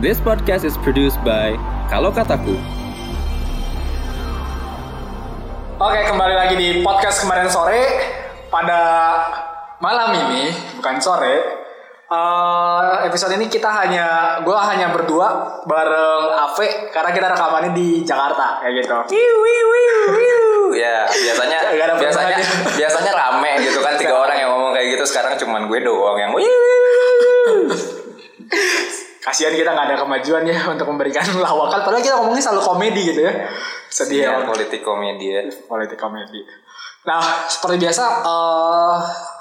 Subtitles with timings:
[0.00, 1.60] This podcast is produced by
[1.92, 2.56] Kalau Kataku.
[5.76, 7.84] Oke, kembali lagi di podcast kemarin sore.
[8.48, 8.80] Pada
[9.78, 10.48] malam ini,
[10.80, 11.36] bukan sore.
[12.10, 18.58] eh, episode ini kita hanya, gue hanya berdua bareng Ave karena kita rekamannya di Jakarta
[18.58, 18.96] kayak gitu.
[20.74, 22.74] Ya, biasanya Gak ada biasanya pertanyaan.
[22.74, 26.32] biasanya rame gitu kan tiga orang yang ngomong kayak gitu sekarang cuman gue doang yang
[29.30, 31.86] Kasihan kita nggak ada kemajuan ya untuk memberikan lawakan.
[31.86, 33.46] Padahal kita ngomongnya selalu komedi gitu ya.
[33.86, 34.42] Sedih ya.
[34.42, 35.46] Politik komedi ya.
[35.70, 36.42] politik komedi.
[37.06, 38.96] Nah, seperti biasa eh,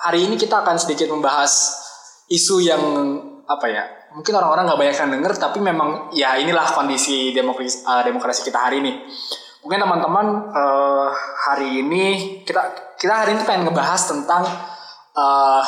[0.05, 1.73] hari ini kita akan sedikit membahas
[2.29, 2.83] isu yang
[3.49, 3.83] apa ya?
[4.13, 8.69] Mungkin orang-orang nggak banyak yang denger, tapi memang ya inilah kondisi demokrasi eh, demokrasi kita
[8.69, 8.93] hari ini.
[9.65, 11.07] Mungkin teman-teman eh,
[11.49, 12.05] hari ini
[12.45, 14.45] kita kita hari ini pengen ngebahas tentang
[15.17, 15.63] eh,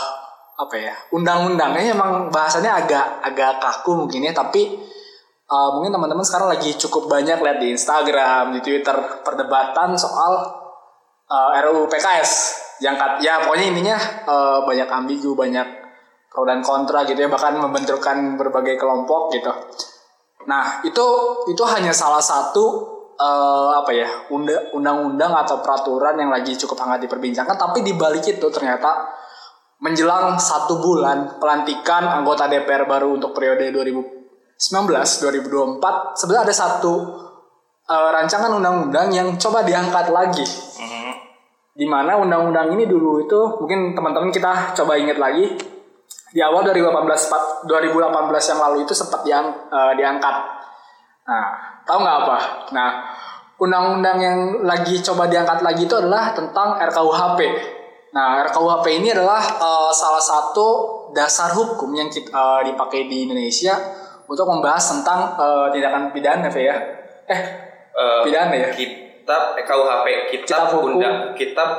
[0.61, 0.93] apa ya?
[1.09, 4.91] Undang-undangnya emang bahasannya agak agak kaku mungkin ya, tapi
[5.51, 10.47] Uh, mungkin teman-teman sekarang lagi cukup banyak lihat di Instagram, di Twitter perdebatan soal
[11.27, 12.31] uh, RUU PKS.
[12.79, 13.99] Yang kat, ya pokoknya intinya
[14.31, 15.67] uh, banyak ambigu, banyak
[16.31, 19.51] pro dan kontra gitu ya, bahkan membenturkan berbagai kelompok gitu.
[20.47, 21.05] Nah itu
[21.51, 22.65] itu hanya salah satu
[23.19, 27.59] uh, apa ya unda- undang-undang atau peraturan yang lagi cukup hangat diperbincangkan.
[27.59, 29.03] Tapi di balik itu ternyata
[29.81, 33.73] menjelang satu bulan pelantikan anggota DPR baru untuk periode
[34.61, 35.81] 2019-2024
[36.13, 36.93] sebenarnya ada satu
[37.89, 40.45] eh, rancangan undang-undang yang coba diangkat lagi.
[41.71, 45.49] Di mana undang-undang ini dulu itu mungkin teman-teman kita coba ingat lagi
[46.31, 50.35] di awal 2018 pat- 2018 yang lalu itu sempat diang, eh, diangkat.
[51.25, 51.45] Nah
[51.89, 52.37] tahu nggak apa?
[52.77, 52.89] Nah
[53.57, 57.39] undang-undang yang lagi coba diangkat lagi itu adalah tentang RKUHP
[58.11, 60.67] nah RKUHP ini adalah eh, salah satu
[61.11, 63.75] dasar hukum yang kita, eh, dipakai di Indonesia
[64.25, 66.75] untuk membahas tentang eh, tindakan pidana ya
[67.27, 67.41] eh
[67.91, 68.71] Eh, Pidana ya?
[68.71, 70.95] Kitab eh, KUHP, Kitab kitab, hukum.
[70.95, 71.69] undang kitab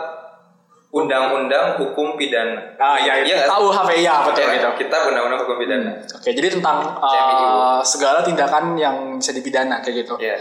[0.93, 2.77] undang-undang hukum pidana.
[2.77, 3.49] ah ya, Iya sih?
[3.49, 6.05] KUHP ya betul Ya, gitu Kitab undang-undang hukum pidana.
[6.05, 10.21] Oke, jadi tentang uh, segala tindakan yang bisa dipidana kayak gitu.
[10.21, 10.37] Ya.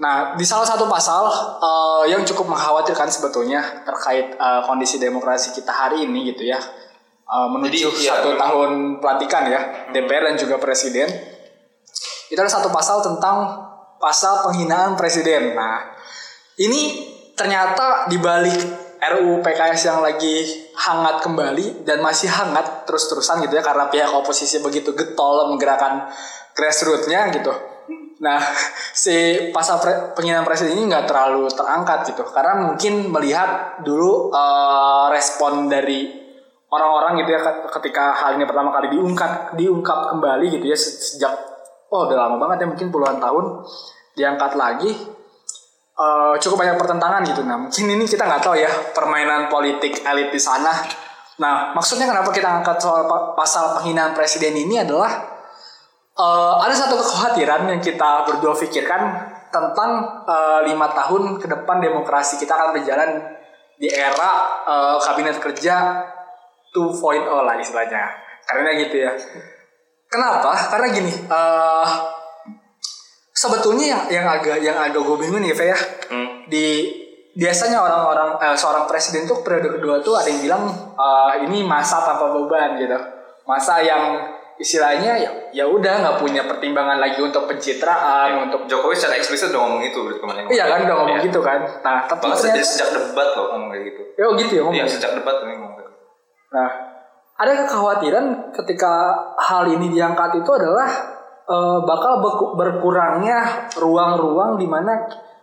[0.00, 1.28] Nah, di salah satu pasal
[1.60, 6.56] uh, yang cukup mengkhawatirkan sebetulnya terkait uh, kondisi demokrasi kita hari ini gitu ya,
[7.28, 8.40] uh, menuju Jadi, iya, satu memang.
[8.40, 8.70] tahun
[9.04, 9.60] pelantikan ya
[9.92, 11.08] DPR dan juga presiden.
[12.32, 13.68] Itu ada satu pasal tentang
[14.00, 15.52] pasal penghinaan presiden.
[15.52, 15.92] Nah,
[16.56, 18.58] ini ternyata di balik
[19.02, 20.46] RUU PKS yang lagi
[20.78, 26.06] hangat kembali dan masih hangat terus-terusan gitu ya karena pihak oposisi begitu getol menggerakkan
[26.54, 27.71] grassrootsnya gitu.
[28.22, 28.38] Nah,
[28.94, 32.22] si pasal pre- penghinaan presiden ini nggak terlalu terangkat gitu.
[32.30, 36.06] Karena mungkin melihat dulu eh, respon dari
[36.72, 40.96] orang-orang gitu ya ket- ketika hal ini pertama kali diungkap diungkap kembali gitu ya se-
[41.04, 41.34] sejak
[41.92, 43.60] oh udah lama banget ya mungkin puluhan tahun
[44.16, 44.90] diangkat lagi
[45.98, 47.42] eh, cukup banyak pertentangan gitu.
[47.42, 50.70] Nah mungkin ini kita nggak tahu ya permainan politik elit di sana.
[51.42, 55.31] Nah maksudnya kenapa kita angkat soal pa- pasal penghinaan presiden ini adalah
[56.16, 59.00] eh, ada satu kekhawatiran yang kita berdua pikirkan
[59.52, 59.90] tentang
[60.28, 63.10] eh, lima tahun ke depan demokrasi kita akan berjalan
[63.76, 64.32] di era
[64.64, 66.06] eh, kabinet kerja
[66.72, 68.08] 2.0 lah istilahnya.
[68.42, 69.12] Karena gitu ya.
[70.08, 70.52] Kenapa?
[70.68, 71.88] Karena gini eh
[73.32, 75.78] sebetulnya yang yang agak yang agak gue bingung nih ya.
[76.12, 76.44] Hmm.
[76.46, 76.84] di
[77.32, 80.64] biasanya orang-orang eh, seorang presiden tuh periode kedua tuh ada yang bilang
[80.96, 82.96] eh, ini masa tanpa beban gitu.
[83.48, 84.20] Masa yang
[84.62, 89.58] istilahnya ya ya udah nggak punya pertimbangan lagi untuk pencitraan untuk Jokowi secara eksplisit udah
[89.60, 90.42] ngomong itu berarti kemarin.
[90.48, 91.26] iya kan udah ngomong Iya.
[91.26, 94.02] gitu kan nah tapi Bahkan ternyata sejak, debat loh ngomong kayak gitu.
[94.14, 94.92] ya oh gitu ya ngomong Iya, ya?
[94.94, 96.00] sejak debat ini ngomong kayak gitu.
[96.52, 96.68] Nah,
[97.34, 98.92] ada kekhawatiran ketika
[99.36, 100.88] hal ini diangkat itu adalah
[101.42, 102.12] eh, bakal
[102.54, 103.38] berkurangnya
[103.74, 104.94] ruang-ruang di mana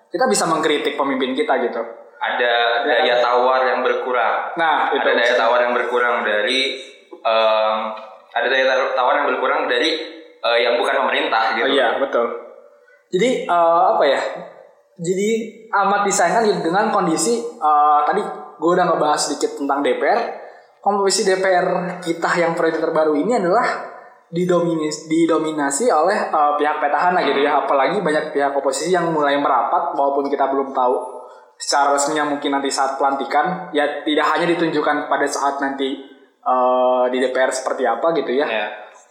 [0.08, 1.82] kita bisa mengkritik pemimpin kita gitu.
[2.18, 2.54] Ada
[2.84, 4.56] daya tawar yang berkurang.
[4.56, 6.76] Nah, itu ada daya tawar yang berkurang dari
[7.16, 7.78] em,
[8.30, 9.90] ada daya tawar yang berkurang dari
[10.40, 11.66] eh, yang bukan pemerintah gitu.
[11.66, 12.26] Oh, iya, betul.
[13.10, 14.22] Jadi eh, apa ya?
[15.00, 15.30] Jadi
[15.72, 18.22] amat disayangkan gitu dengan kondisi eh, tadi
[18.60, 20.20] gue udah ngebahas sedikit tentang DPR.
[20.80, 23.68] Komposisi DPR kita yang periode terbaru ini adalah
[24.32, 27.66] didominis, didominasi oleh eh, pihak petahana gitu ya.
[27.66, 31.20] Apalagi banyak pihak oposisi yang mulai merapat walaupun kita belum tahu
[31.60, 36.08] secara resminya mungkin nanti saat pelantikan ya tidak hanya ditunjukkan pada saat nanti
[36.42, 38.66] eh, di DPR seperti apa gitu ya Ya.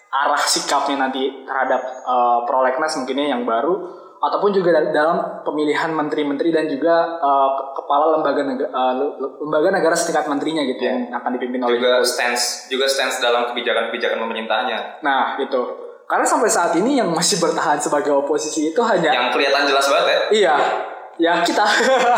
[0.08, 3.76] arah sikapnya nanti terhadap uh, prolegnas mungkinnya yang baru
[4.18, 9.92] ataupun juga dal- dalam pemilihan menteri-menteri dan juga uh, ke- kepala lembaga negara lembaga negara
[9.92, 12.08] setingkat menterinya gitu yang akan dipimpin oleh juga Jokowi.
[12.08, 14.78] stance juga stance dalam kebijakan-kebijakan pemerintahnya.
[15.00, 15.60] Nah, itu.
[16.02, 20.06] Karena sampai saat ini yang masih bertahan sebagai oposisi itu hanya Yang kelihatan jelas banget
[20.08, 20.18] ya.
[20.32, 20.54] Iya,
[21.18, 21.64] ya kita,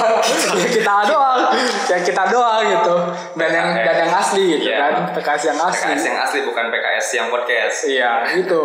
[0.61, 1.41] ya kita doang,
[1.87, 2.95] ya kita doang gitu,
[3.35, 4.77] dan yang dan yang asli gitu Iya.
[4.79, 5.85] kan, PKS yang asli.
[5.89, 7.79] PKS yang asli bukan PKS yang podcast.
[7.85, 8.63] Iya, gitu.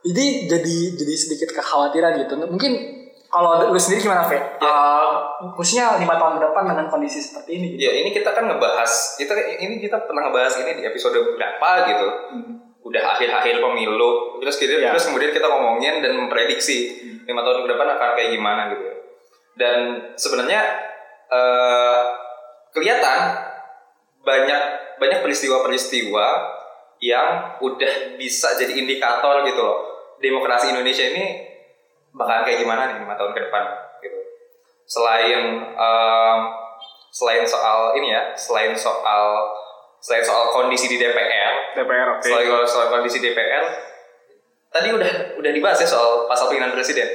[0.00, 2.32] Jadi jadi jadi sedikit kekhawatiran gitu.
[2.40, 2.72] Mungkin
[3.28, 4.40] kalau lu sendiri gimana, Fe?
[4.40, 5.08] Eh,
[5.52, 7.66] khususnya lima tahun ke depan dengan kondisi seperti ini.
[7.76, 7.84] Gitu.
[7.84, 12.06] Ya ini kita kan ngebahas, kita ini kita pernah ngebahas ini di episode berapa gitu.
[12.80, 14.96] Udah akhir-akhir pemilu, terus kita, Ya.
[14.96, 16.96] terus kemudian kita ngomongin dan memprediksi
[17.28, 18.86] lima tahun ke depan akan kayak gimana gitu.
[19.58, 19.78] Dan
[20.14, 20.62] sebenarnya
[21.28, 22.02] eh,
[22.70, 23.18] kelihatan
[24.22, 24.62] banyak
[24.98, 26.26] banyak peristiwa-peristiwa
[26.98, 29.78] yang udah bisa jadi indikator gitu loh.
[30.18, 31.46] Demokrasi Indonesia ini
[32.10, 33.64] bakalan kayak gimana nih lima tahun ke depan
[34.02, 34.18] gitu.
[34.90, 36.38] Selain em,
[37.14, 39.54] selain soal ini ya, selain soal
[40.02, 42.22] selain soal kondisi di DPR, DPR oke.
[42.26, 43.64] selain soal kondisi DPR,
[44.74, 47.06] tadi udah udah dibahas ya soal pasal penghinaan presiden.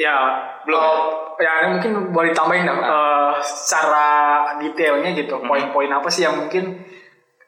[0.00, 0.16] Ya,
[0.64, 4.08] Belum oh, ya mungkin boleh ditambahin dong eh, secara
[4.60, 5.40] detailnya gitu.
[5.44, 6.80] Poin-poin apa sih yang mungkin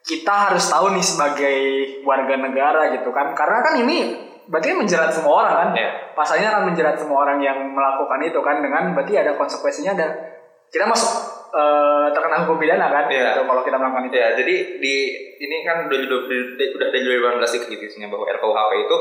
[0.03, 1.57] kita harus tahu nih sebagai
[2.05, 3.33] warga negara gitu kan?
[3.33, 5.69] Karena kan ini berarti kan menjerat semua orang kan?
[5.77, 5.89] Iya.
[6.13, 10.09] Pasalnya akan menjerat semua orang yang melakukan itu kan dengan berarti ada konsekuensinya dan
[10.73, 11.13] kita masuk
[11.53, 13.09] eh, terkena hukum pidana kan?
[13.09, 13.33] Iya.
[13.33, 14.17] Gitu, kalau kita melakukan itu.
[14.17, 14.95] Ya, jadi di
[15.41, 16.19] ini kan udah udah,
[16.53, 18.97] udah dari 2018 gitu isinya bahwa RKUHP itu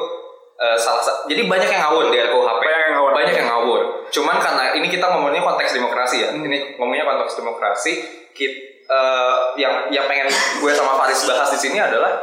[0.62, 2.62] eh, salah satu jadi banyak yang ngawur di RKUHP.
[2.62, 3.10] Banyak yang ngawur.
[3.10, 3.80] Banyak yang ngawur.
[4.14, 6.28] Cuman karena ini kita ngomongnya konteks demokrasi ya.
[6.30, 6.46] Hmm.
[6.46, 7.92] Ini ngomongnya konteks demokrasi.
[8.32, 8.98] Kita,
[9.60, 10.28] yang yang pengen
[10.60, 12.22] gue sama Faris bahas di sini adalah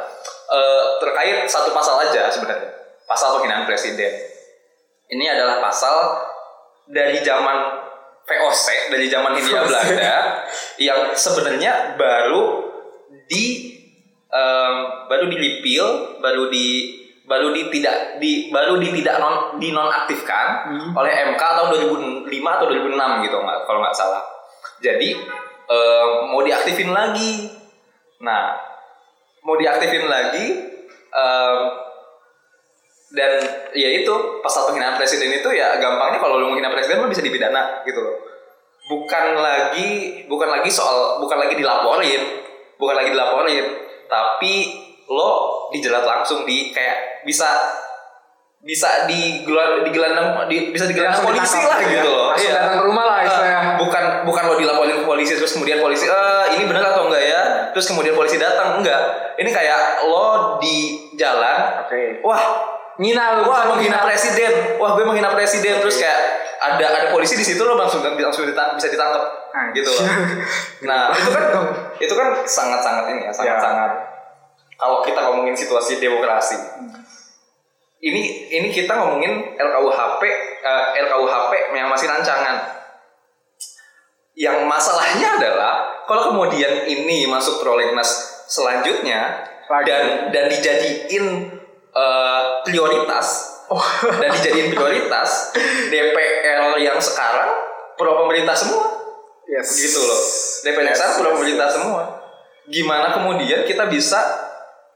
[0.49, 2.71] eh, terkait satu pasal aja sebenarnya.
[3.03, 4.13] Pasal penghinaan presiden.
[5.09, 6.21] Ini adalah pasal
[6.85, 7.57] dari zaman
[8.29, 10.21] VOC, dari zaman Hindia Belanda
[10.77, 12.69] yang sebenarnya baru
[13.25, 13.73] di
[14.29, 14.75] em,
[15.09, 15.85] baru dilipil,
[16.21, 16.98] baru di
[17.29, 20.91] baru di tidak di baru di tidak non dinonaktifkan Hmm.
[20.97, 21.69] oleh MK tahun
[22.25, 24.25] 2005 atau 2006 gitu nggak kalau nggak salah.
[24.81, 25.13] Jadi
[25.69, 27.53] em, mau diaktifin lagi.
[28.25, 28.57] Nah,
[29.45, 30.45] mau diaktifin lagi
[31.13, 31.59] em,
[33.09, 33.31] dan
[33.73, 34.13] ya itu
[34.45, 38.21] pasal penghinaan presiden itu ya gampangnya kalau lu menghina presiden lu bisa dipidana gitu loh
[38.89, 42.21] bukan lagi bukan lagi soal bukan lagi dilaporin
[42.77, 43.65] bukan lagi dilaporin
[44.05, 44.53] tapi
[45.09, 45.29] lo
[45.69, 47.49] dijerat langsung di kayak bisa
[48.59, 51.95] bisa digelar digelandang di, bisa digelandang Langsung polisi lah gitu ya.
[51.95, 52.55] gitu loh Langsung Iya.
[52.59, 53.61] datang ke rumah lah Eh, istilahnya.
[53.77, 57.41] bukan bukan lo dilaporin ke polisi terus kemudian polisi eh ini benar atau enggak ya
[57.71, 58.99] terus kemudian polisi datang enggak
[59.35, 60.75] ini kayak lo di
[61.15, 62.19] jalan Oke.
[62.19, 62.43] wah
[62.99, 63.47] Ngina lu.
[63.47, 66.19] wah menghina presiden wah gue menghina presiden terus kayak
[66.59, 69.23] ada ada polisi di situ lo langsung langsung ditang- bisa ditangkap
[69.71, 70.03] gitu loh.
[70.83, 71.43] nah itu kan
[72.03, 73.91] itu kan sangat sangat ini ya sangat sangat
[74.79, 76.55] kalau kita ngomongin situasi demokrasi
[77.99, 80.21] ini ini kita ngomongin RKUHP
[80.63, 82.79] eh, RKUHP yang masih rancangan
[84.39, 85.73] yang masalahnya adalah
[86.07, 88.07] kalau kemudian ini masuk prolegnas
[88.47, 89.85] selanjutnya Lagi.
[89.85, 91.25] dan dan dijadiin
[91.93, 93.77] eh, prioritas Oh.
[94.01, 95.53] dan dijadiin prioritas
[95.93, 97.53] DPR yang sekarang
[97.93, 98.97] pro pemerintah semua
[99.45, 99.77] Yes.
[99.77, 100.21] gitu loh
[100.65, 102.01] DPR yang sekarang pro pemerintah semua
[102.65, 104.48] gimana kemudian kita bisa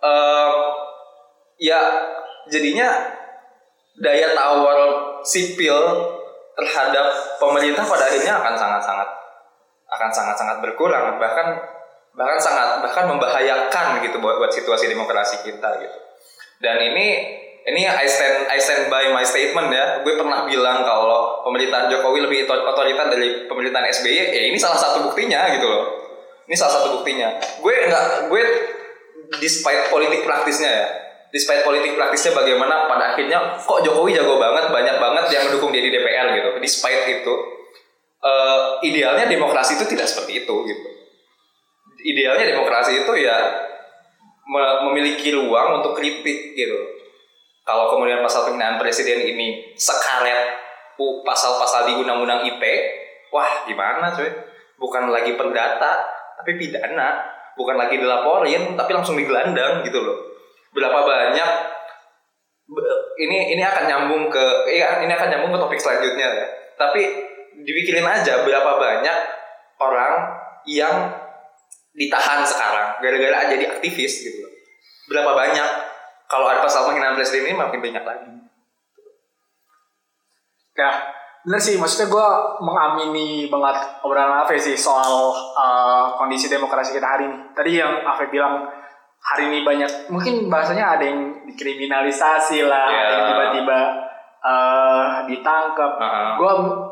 [0.04, 0.52] eh,
[1.64, 1.82] ya
[2.52, 2.90] jadinya
[4.04, 4.80] daya tawar
[5.24, 5.78] sipil
[6.54, 7.08] terhadap
[7.40, 9.10] pemerintah pada akhirnya akan sangat-sangat
[9.94, 11.62] akan sangat-sangat berkurang bahkan
[12.14, 15.98] bahkan sangat bahkan membahayakan gitu buat buat situasi demokrasi kita gitu.
[16.62, 17.08] Dan ini
[17.64, 20.06] ini I stand I stand by my statement ya.
[20.06, 24.78] Gue pernah bilang kalau pemerintahan Jokowi lebih otor- otoriter dari pemerintahan SBY ya ini salah
[24.78, 25.84] satu buktinya gitu loh.
[26.46, 27.34] Ini salah satu buktinya.
[27.64, 28.44] Gue nggak gue
[29.40, 30.88] despite politik praktisnya ya.
[31.34, 35.82] Despite politik praktisnya bagaimana pada akhirnya kok Jokowi jago banget banyak banget yang mendukung dia
[35.82, 36.50] di DPR gitu.
[36.62, 37.34] Despite itu
[38.22, 40.88] eh, idealnya demokrasi itu tidak seperti itu gitu.
[42.04, 43.38] Idealnya demokrasi itu ya
[44.46, 46.80] me- memiliki ruang untuk kritik gitu.
[47.66, 50.62] Kalau kemudian pasal penghinaan presiden ini sekaret
[51.26, 52.62] pasal-pasal di undang-undang IP
[53.34, 54.30] wah gimana cuy?
[54.78, 56.06] Bukan lagi perdata
[56.38, 60.18] tapi pidana bukan lagi dilaporin tapi langsung digelandang gitu loh.
[60.74, 61.50] Berapa banyak
[63.20, 66.30] ini ini akan nyambung ke iya ini akan nyambung ke topik selanjutnya.
[66.30, 66.46] Ya
[66.78, 67.02] tapi
[67.64, 69.18] dipikirin aja berapa banyak
[69.78, 70.14] orang
[70.66, 70.96] yang
[71.94, 74.54] ditahan sekarang gara-gara jadi aktivis gitu loh.
[75.12, 75.70] Berapa banyak?
[76.26, 78.32] Kalau ada pasal penghinaan presiden ini makin banyak lagi.
[80.74, 80.90] Ya,
[81.44, 81.76] bener sih.
[81.76, 82.28] Maksudnya gue
[82.60, 87.38] mengamini banget obrolan Ave sih soal uh, kondisi demokrasi kita hari ini.
[87.52, 88.64] Tadi yang Ave bilang
[89.20, 93.00] hari ini banyak, mungkin bahasanya ada yang dikriminalisasi lah, Ya.
[93.00, 93.80] ada yang tiba-tiba
[94.42, 95.92] eh ditangkap.
[95.96, 96.28] Heeh.
[96.36, 96.52] Gue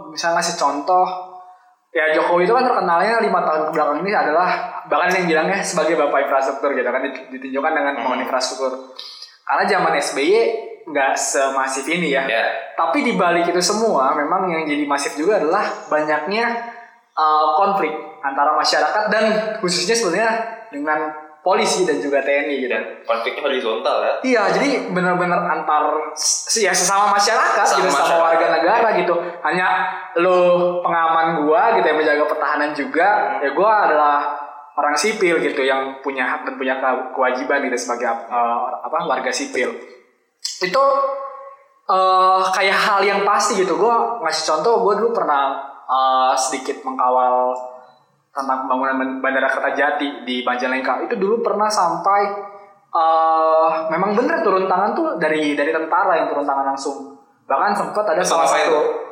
[0.09, 1.03] bisa ngasih contoh,
[1.91, 4.49] ya Jokowi itu kan terkenalnya lima tahun ke belakang ini adalah
[4.87, 7.97] bahkan yang bilangnya sebagai bapak infrastruktur gitu kan dit- ditunjukkan dengan Hmm.
[7.99, 8.95] pembangunan infrastruktur.
[9.43, 10.31] Karena zaman SBY
[10.91, 12.27] nggak semasif ini ya.
[12.27, 12.45] Ya.
[12.75, 16.45] Tapi di balik itu semua, memang yang jadi masif juga adalah banyaknya
[17.15, 19.23] uh, konflik antara masyarakat dan
[19.59, 20.31] khususnya sebenarnya
[20.69, 20.99] dengan
[21.41, 22.69] polisi dan juga TNI gitu.
[22.69, 24.13] Dan konfliknya horizontal ya.
[24.21, 26.13] Iya, jadi benar-benar antar
[26.53, 28.21] ya sesama masyarakat Sama gitu, sama masyarakat.
[28.21, 29.13] warga negara gitu.
[29.41, 29.67] Hanya
[30.21, 30.37] lo
[30.85, 34.17] pengaman gua gitu yang menjaga pertahanan juga, ya gua adalah
[34.77, 39.33] orang sipil gitu yang punya hak dan punya ke- kewajiban gitu sebagai uh, apa warga
[39.33, 39.73] sipil.
[40.61, 40.83] Itu
[41.91, 43.77] eh kayak hal yang pasti gitu.
[43.77, 47.53] Gua ngasih contoh, gua dulu pernah eh, sedikit mengkawal
[48.31, 51.03] tentang pembangunan ban- bandara Kertajati di Majalengka.
[51.03, 52.21] Itu dulu pernah sampai
[52.91, 57.15] eh memang bener turun tangan tuh dari dari tentara yang turun tangan langsung.
[57.47, 59.11] Bahkan sempat ada salah satu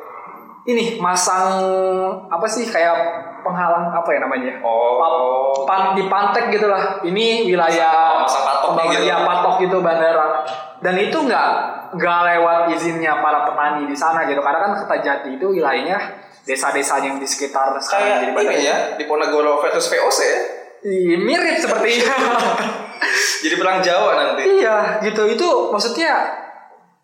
[0.68, 1.56] ini masang
[2.28, 2.96] apa sih kayak
[3.40, 4.52] penghalang apa ya namanya?
[4.60, 4.96] Oh.
[4.96, 5.16] Pa-
[5.66, 7.00] pan- di pantek gitu lah.
[7.00, 9.04] Ini wilayah Oh, masang patok gitu.
[9.04, 10.44] ya, patok gitu bandara.
[10.78, 11.48] Dan itu nggak
[11.92, 14.38] nggak lewat izinnya para petani di sana gitu.
[14.38, 15.98] Karena kan Kertajati itu wilayahnya
[16.40, 18.56] desa-desa yang di sekitar sekarang jadi bandara.
[18.58, 20.40] ya di Ponegoro versus VOC ya.
[20.80, 22.14] Iya, mirip sepertinya.
[23.44, 24.44] Jadi perang Jawa nanti.
[24.50, 25.24] iya, gitu.
[25.26, 26.12] Itu maksudnya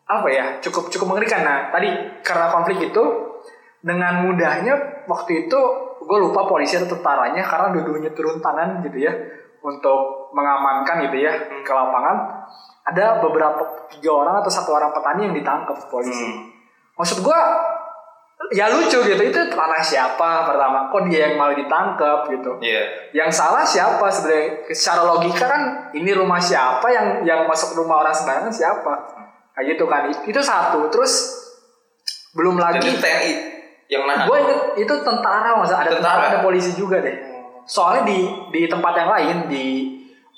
[0.05, 0.61] apa ya?
[0.61, 1.45] Cukup cukup mengerikan.
[1.45, 1.88] Nah, tadi
[2.21, 3.05] karena konflik itu
[3.81, 5.61] dengan mudahnya waktu itu
[6.06, 9.12] gue lupa polisi atau tentaranya karena dua-duanya turun tangan gitu ya
[9.66, 11.34] untuk mengamankan gitu ya
[11.66, 12.46] ke lapangan.
[12.86, 16.22] Ada beberapa tiga orang atau satu orang petani yang ditangkap polisi.
[16.22, 16.54] Hmm.
[16.94, 17.40] Maksud gue
[18.54, 23.10] ya lucu gitu itu tanah siapa pertama kok dia yang malah ditangkap gitu Iya.
[23.16, 25.62] yang salah siapa sebenarnya secara logika kan
[25.96, 28.92] ini rumah siapa yang yang masuk rumah orang sembarangan siapa
[29.56, 31.32] kayak gitu kan itu satu terus
[32.36, 33.55] belum lagi itu TNI
[33.87, 34.26] yang nahan.
[34.26, 36.26] gue inget itu tentara masa ada tentara.
[36.26, 36.31] Tentara.
[36.35, 37.16] ada polisi juga deh
[37.66, 38.19] soalnya di
[38.55, 39.66] di tempat yang lain di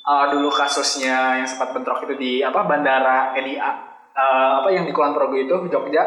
[0.04, 3.70] uh, dulu kasusnya yang sempat bentrok itu di apa bandara NIA
[4.16, 6.04] uh, apa yang di Kulon Progo itu Jogja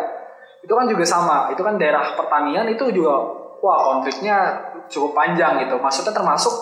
[0.62, 3.17] itu kan juga sama itu kan daerah pertanian itu juga
[3.62, 6.53] wah konfliknya cukup panjang gitu maksudnya termasuk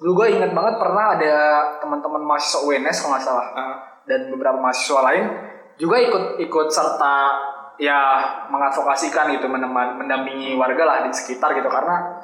[0.00, 1.34] dulu gue inget banget pernah ada
[1.80, 3.76] teman-teman mahasiswa UNS kalau nggak salah Ah.
[4.04, 5.24] dan beberapa mahasiswa lain
[5.80, 7.14] juga ikut ikut serta
[7.76, 7.98] ya
[8.48, 12.22] mengadvokasikan gitu meneman, mendampingi warga lah di sekitar gitu karena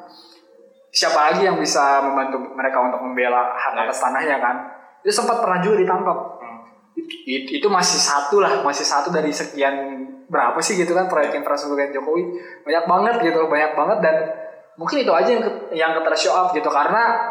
[0.89, 3.83] siapa lagi yang bisa membantu mereka untuk membela hak Ya.
[3.85, 4.57] atas tanahnya kan
[5.01, 6.61] itu sempat pernah juga ditangkap Hmm.
[7.25, 9.75] itu, itu masih satu lah masih satu dari sekian
[10.27, 12.23] berapa sih gitu kan proyek infrastruktur Jokowi
[12.63, 14.17] banyak banget gitu banyak banget dan
[14.75, 17.31] mungkin itu aja yang ke- yang keter show up gitu karena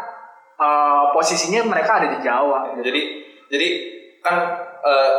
[0.56, 2.84] eh, posisinya mereka ada di Jawa gitu.
[2.84, 3.00] Jadi
[3.48, 3.68] jadi
[4.20, 4.36] kan
[4.78, 5.16] eh,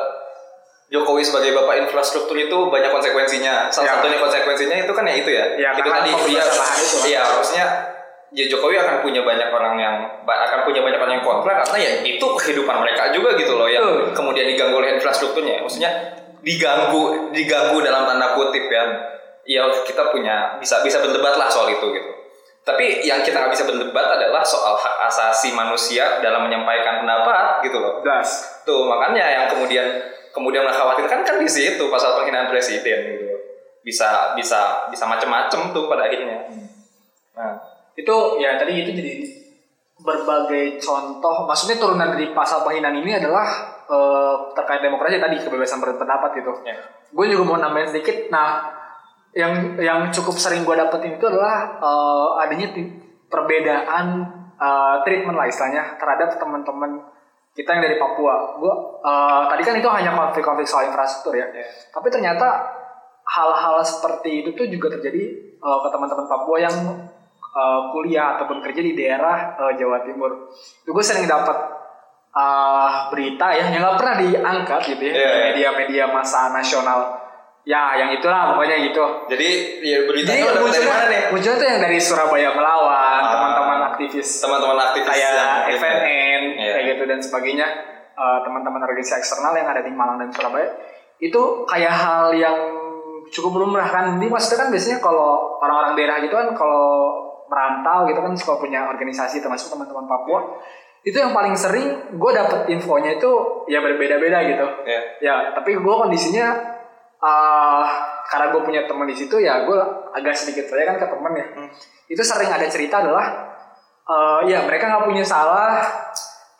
[0.91, 3.71] Jokowi sebagai bapak infrastruktur itu banyak konsekuensinya.
[3.71, 3.93] Salah Ya.
[4.03, 5.45] satunya konsekuensinya itu kan ya itu ya.
[5.55, 6.95] Ya, itu tadi dia itu.
[7.07, 7.65] Iya, harusnya
[8.31, 11.91] ya Jokowi akan punya banyak orang yang akan punya banyak orang yang kontra karena ya
[12.03, 14.19] itu kehidupan mereka juga gitu loh yang Betul.
[14.19, 15.63] kemudian diganggu oleh infrastrukturnya.
[15.63, 15.91] Maksudnya
[16.43, 18.83] diganggu diganggu dalam tanda kutip ya.
[19.48, 22.12] Ya kita punya bisa bisa berdebat lah soal itu gitu.
[22.62, 27.79] Tapi yang kita nggak bisa berdebat adalah soal hak asasi manusia dalam menyampaikan pendapat gitu
[27.79, 28.03] loh.
[28.05, 28.62] Das.
[28.67, 29.88] Tuh makanya yang kemudian
[30.31, 33.25] kemudian mengkhawatirkan kan di situ pasal penghinaan presiden gitu.
[33.83, 36.47] Bisa bisa bisa macem-macem tuh pada akhirnya.
[37.35, 37.53] Nah,
[37.95, 39.13] itu ya tadi itu jadi
[40.01, 43.45] berbagai contoh maksudnya turunan dari pasal penghinaan ini adalah
[43.85, 46.75] eh, terkait demokrasi tadi kebebasan berpendapat gitu ya.
[47.11, 48.65] gue juga mau nambahin sedikit nah
[49.31, 52.67] yang yang cukup sering gue dapetin itu adalah eh, adanya
[53.29, 54.05] perbedaan
[54.57, 57.05] eh, treatment lah istilahnya terhadap teman-teman
[57.51, 61.65] kita yang dari Papua gue eh, tadi kan itu hanya konflik-konflik soal infrastruktur ya Ya.
[61.89, 62.48] tapi ternyata
[63.24, 65.24] hal-hal seperti itu tuh juga terjadi
[65.55, 66.75] eh, ke teman-teman Papua yang
[67.51, 70.48] eh, kuliah ataupun kerja di daerah eh, Jawa Timur.
[70.81, 71.58] Itu gue sering dapat
[72.31, 75.39] eh, berita ya yang nggak pernah diangkat gitu ya di iya.
[75.51, 77.20] media-media masa nasional.
[77.62, 79.05] Ya, yang itulah pokoknya gitu.
[79.29, 79.50] Jadi
[79.86, 81.22] ya berita Jadi itu dapat dari munculnya, mana nih?
[81.29, 83.29] munculnya tuh yang dari Surabaya melawan, Ah.
[83.29, 83.61] teman-teman
[83.91, 86.71] aktivis Teman-teman aktivis kayak yang- FNN Iya.
[86.74, 87.67] kayak gitu dan sebagainya.
[88.12, 90.67] Eh, teman-teman organisasi eksternal yang ada di Malang dan Surabaya.
[91.17, 92.57] Itu kayak hal yang
[93.29, 94.17] cukup lumrah kan.
[94.17, 97.17] Ini maksudnya kan biasanya kalau orang-orang daerah gitu kan kalau
[97.48, 100.39] merantau gitu kan suka punya organisasi termasuk teman-teman Papua.
[101.01, 103.31] Itu yang paling sering gue dapet infonya itu
[103.65, 104.65] ya berbeda-beda gitu.
[104.86, 105.01] Ya.
[105.19, 106.48] ya tapi gue kondisinya
[107.17, 107.86] eh
[108.25, 109.77] karena gue punya teman di situ ya gue
[110.12, 111.45] agak sedikit saya kan ke temen ya.
[111.53, 111.69] Hmm.
[112.07, 113.25] itu sering ada cerita adalah
[114.01, 115.86] eh ya mereka nggak punya salah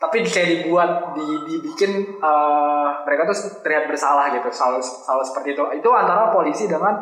[0.02, 5.64] tapi kayak dibuat di dibikin eh, mereka tuh terlihat bersalah gitu selalu selalu seperti itu.
[5.78, 6.98] Itu antara polisi dengan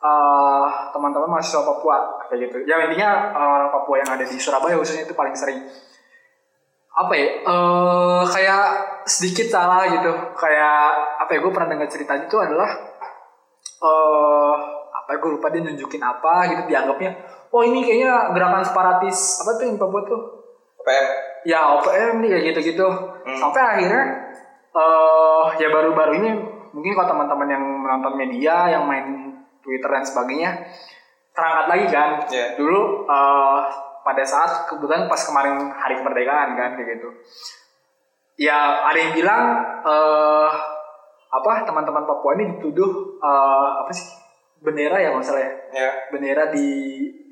[0.00, 2.64] eh, teman-teman mahasiswa Papua kayak gitu.
[2.64, 5.68] Ya intinya orang Papua yang ada di Surabaya khususnya itu paling sering.
[6.96, 7.28] Apa ya?
[7.44, 8.64] Eh kayak
[9.04, 10.12] sedikit salah gitu.
[10.32, 10.80] Kayak
[11.20, 12.70] apa ya gue pernah dengar ceritanya itu adalah
[13.84, 14.56] eh
[15.10, 17.10] ya gue lupa dia nunjukin apa gitu dianggapnya
[17.50, 19.42] oh ini kayaknya gerakan separatis.
[19.42, 20.22] Apa tuh yang Papua tuh?
[20.80, 21.06] PM
[21.44, 22.86] ya OPM nih kayak gitu-gitu.
[23.36, 24.04] Sampai akhirnya
[24.70, 26.30] eh ya baru-baru ini
[26.70, 30.50] mungkin kalau teman-teman yang menonton media yang main Twitter dan sebagainya
[31.34, 32.10] terangkat lagi kan.
[32.30, 32.46] Iya.
[32.56, 33.60] dulu eh,
[34.00, 37.08] pada saat kebetulan pas kemarin hari kemerdekaan kan kayak gitu.
[38.40, 39.44] Ya ada yang bilang
[39.84, 40.50] eh
[41.30, 44.19] apa teman-teman Papua ini dituduh eh, apa sih
[44.60, 45.52] bendera ya masalah ya?
[45.72, 45.90] Ya.
[46.08, 46.68] Bendera di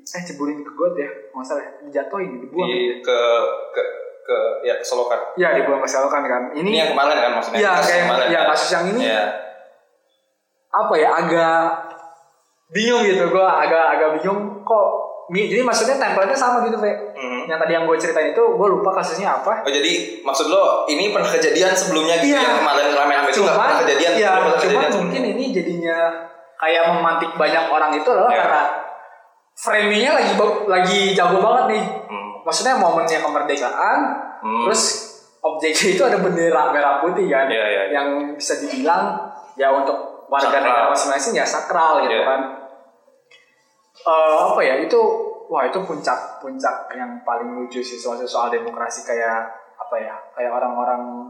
[0.01, 1.71] eh ceburin ke got ya masalah ya?
[1.83, 3.17] Dijatuhin dibuang di ke
[3.69, 3.81] ke
[4.21, 6.43] ke ya keselokan ya dibuang ke selokan kan.
[6.51, 7.59] Ini ini yang kemarin kan maksudnya?
[7.59, 8.25] Iya, Kasus kayak kemarin.
[8.25, 8.49] ya kan?
[8.49, 9.23] kasus yang ini Iya.
[10.69, 11.61] apa ya agak
[12.69, 13.23] bingung gitu.
[13.27, 14.87] Gue agak agak bingung kok
[15.29, 16.89] jadi maksudnya template-nya sama gitu Fe.
[17.13, 17.45] Mhm.
[17.45, 19.61] yang tadi yang gue ceritain itu gue lupa kasusnya apa.
[19.61, 22.41] Oh jadi maksud lo ini pernah kejadian sebelumnya gitu Iya.
[22.41, 24.11] yang kemarin rame-rame itu nggak pernah kejadian?
[24.11, 25.97] ya pernah cuman kejadian mungkin ini jadinya
[26.59, 28.39] kayak memantik banyak orang itu adalah Iya.
[28.43, 28.63] karena
[29.55, 30.31] framingnya lagi
[30.65, 32.29] lagi jago banget nih Hmm.
[32.43, 33.99] maksudnya momennya kemerdekaan
[34.39, 34.63] Hmm.
[34.67, 34.83] terus
[35.39, 37.83] objeknya itu ada bendera merah putih kan Iya, iya, iya.
[37.93, 39.15] yang bisa dibilang
[39.55, 39.95] ya untuk
[40.27, 40.61] warga Sakral.
[40.61, 42.25] negara masing-masing ya sakral gitu Iya.
[42.25, 42.41] kan
[43.99, 44.95] Eh, apa ya itu
[45.45, 49.43] wah itu puncak puncak yang paling lucu sih soal soal demokrasi kayak
[49.75, 51.27] apa ya kayak orang-orang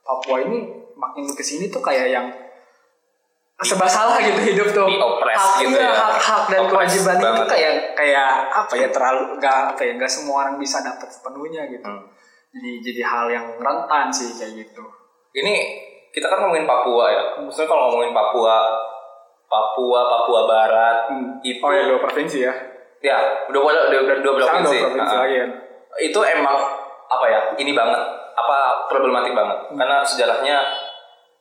[0.00, 2.26] Papua ini makin ke sini tuh kayak yang
[3.62, 5.92] serba salah gitu hidup tuh Di-oppress hak, gitu ya.
[5.92, 10.56] hak-hak dan kewajiban itu kayak kayak apa ya terlalu nggak apa ya nggak semua orang
[10.56, 12.08] bisa dapat sepenuhnya gitu Hmm.
[12.50, 14.82] jadi jadi hal yang rentan sih kayak gitu
[15.32, 15.54] Ini
[16.10, 17.22] kita kan ngomongin Papua ya.
[17.38, 18.66] Maksudnya kalau ngomongin Papua,
[19.46, 20.98] Papua, Papua Barat
[21.40, 22.54] itu oh ya dua provinsi ya
[22.98, 24.76] ya udah udah udah, udah dua provinsi.
[24.76, 25.22] dua provinsi Ah.
[25.22, 25.50] lagi kan
[25.96, 26.56] Itu emang
[27.06, 27.40] apa ya?
[27.54, 30.56] Ini banget apa problematik banget karena sejarahnya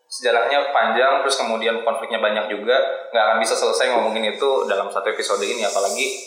[0.10, 2.74] sejarahnya panjang terus kemudian konfliknya banyak juga
[3.08, 6.18] nggak akan bisa selesai ngomongin itu dalam satu episode ini apalagi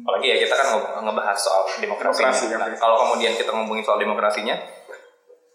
[0.00, 2.30] apalagi ya kita kan nge- ngebahas soal demokrasinya.
[2.30, 2.78] Demokrasi, Nah, oke.
[2.78, 4.54] kalau kemudian kita ngomongin soal demokrasinya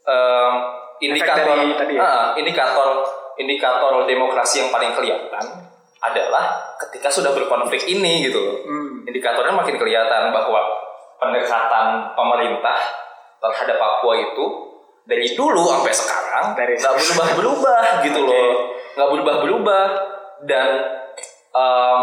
[0.04, 0.54] em,
[1.00, 2.02] indikator dari tadi ya?
[2.02, 2.88] ah, indikator
[3.36, 5.46] indikator demokrasi yang paling kelihatan
[5.98, 6.44] adalah
[6.78, 9.08] ketika sudah berkonflik ini gitu loh Hmm.
[9.08, 10.60] indikatornya makin kelihatan bahwa
[11.18, 12.80] pendekatan pemerintah
[13.38, 14.67] terhadap Papua itu
[15.08, 18.30] dari dulu sampai sekarang Dari- nggak berubah berubah gitu Oke.
[18.30, 18.56] loh
[18.98, 19.86] nggak berubah berubah
[20.44, 20.70] dan
[21.56, 22.02] em,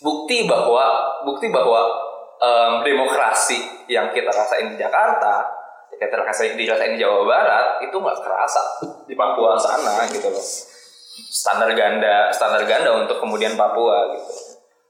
[0.00, 0.86] bukti bahwa
[1.26, 1.80] bukti bahwa
[2.38, 5.44] em, demokrasi yang kita rasain di Jakarta
[5.92, 8.62] yang kita rasain dirasain di Jawa Barat itu nggak kerasa
[9.08, 10.46] di Papua sana gitu loh.
[11.32, 14.32] Standar ganda standar ganda untuk kemudian Papua gitu.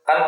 [0.03, 0.21] Kan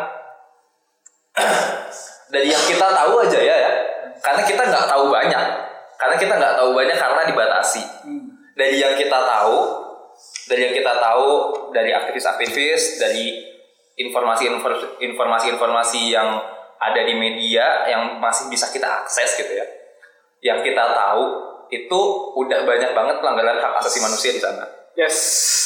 [2.33, 3.71] dari yang kita tahu aja ya, ya.
[4.19, 5.43] karena kita nggak tahu banyak
[5.99, 7.83] karena kita nggak tahu banyak karena dibatasi.
[8.55, 9.55] Dari yang kita tahu
[10.47, 11.27] dari yang kita tahu
[11.75, 13.43] dari aktivis-aktivis dari
[13.99, 14.47] informasi
[15.03, 16.39] informasi-informasi yang
[16.79, 19.67] ada di media yang masih bisa kita akses gitu ya.
[20.39, 21.23] Yang kita tahu
[21.67, 21.99] itu
[22.39, 24.63] udah banyak banget pelanggaran hak asasi manusia di sana.
[24.95, 25.15] Yes.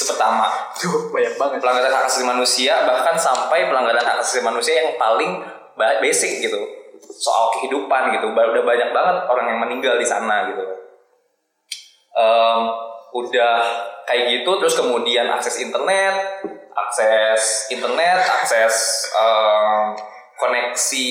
[0.02, 0.50] Itu pertama.
[0.74, 1.58] Tuh banyak banget.
[1.62, 5.46] Pelanggaran hak asasi manusia bahkan sampai pelanggaran hak asasi manusia yang paling
[5.78, 8.32] ba- basic gitu soal kehidupan gitu.
[8.32, 10.64] Udah banyak banget orang yang meninggal di sana gitu.
[12.14, 12.60] Em,
[13.14, 13.56] udah
[14.06, 16.14] kayak gitu terus kemudian akses internet
[16.74, 19.98] akses internet akses em,
[20.38, 21.10] koneksi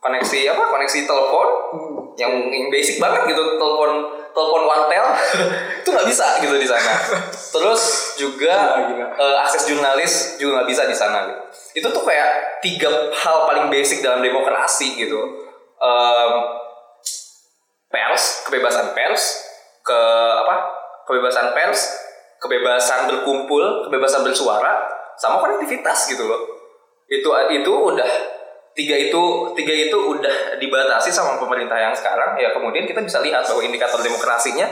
[0.00, 0.62] koneksi apa?
[0.70, 2.14] Koneksi telepon Hmm.
[2.14, 5.06] yang, yang basic banget gitu telepon telepon wartel
[5.80, 6.92] itu nggak bisa gitu di sana
[7.56, 7.82] terus
[8.20, 9.06] juga Gila, gila.
[9.16, 11.40] eh, akses jurnalis juga nggak bisa di sana gitu.
[11.80, 15.46] itu tuh kayak tiga hal paling basic dalam demokrasi gitu
[15.76, 16.32] Em,
[17.92, 19.44] pers kebebasan pers
[19.84, 20.00] ke
[20.40, 20.56] apa
[21.04, 21.80] kebebasan pers
[22.40, 24.88] kebebasan berkumpul kebebasan bersuara
[25.20, 26.40] sama konektivitas gitu loh
[27.12, 28.08] itu itu udah
[28.76, 29.22] tiga itu
[29.56, 34.04] tiga itu udah dibatasi sama pemerintah yang sekarang ya kemudian kita bisa lihat bahwa indikator
[34.04, 34.68] demokrasinya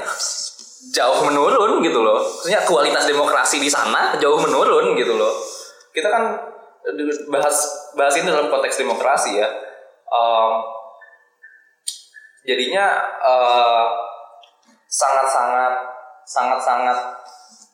[0.92, 2.20] jauh menurun gitu loh.
[2.20, 5.32] Maksudnya kualitas demokrasi di sana jauh menurun gitu loh.
[5.94, 6.36] Kita kan
[7.32, 7.56] bahas
[7.96, 9.48] bahas ini dalam konteks demokrasi ya.
[10.04, 10.52] Em,
[12.44, 12.86] jadinya
[13.24, 13.86] eh,
[14.84, 15.74] sangat-sangat
[16.28, 16.98] sangat-sangat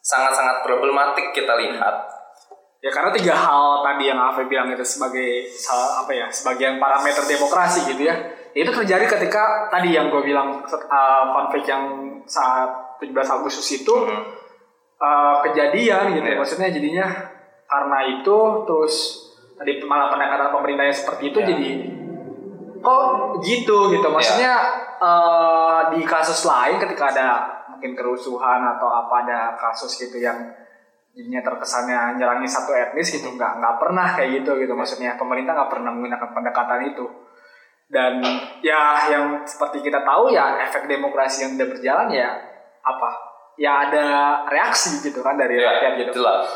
[0.01, 2.10] sangat-sangat problematik kita lihat
[2.81, 7.93] ya karena tiga hal tadi yang Afe bilang itu sebagai apa ya sebagian parameter demokrasi
[7.93, 8.17] gitu ya
[8.51, 11.85] itu terjadi ketika tadi yang gue bilang uh, konflik yang
[12.25, 14.25] saat 17 Agustus itu Hmm.
[14.97, 16.37] uh, kejadian gitu Iya.
[16.41, 17.07] maksudnya jadinya
[17.69, 18.95] karena itu terus
[19.55, 21.49] tadi malah pendekatan pemerintahnya seperti itu Iya.
[21.53, 21.71] jadi
[22.81, 23.05] kok
[23.45, 24.57] gitu gitu maksudnya
[24.97, 27.29] uh, di kasus lain ketika ada
[27.69, 30.37] mungkin kerusuhan atau apa ada kasus gitu yang
[31.11, 35.71] jadinya terkesannya nyerangi satu etnis gitu nggak nggak pernah kayak gitu gitu maksudnya pemerintah nggak
[35.71, 37.07] pernah menggunakan pendekatan itu
[37.91, 38.23] dan
[38.63, 42.31] ya yang seperti kita tahu ya efek demokrasi yang udah berjalan ya
[42.87, 43.11] apa
[43.59, 44.07] ya ada
[44.47, 46.47] reaksi gitu kan dari Ya, rakyat gitu jelas.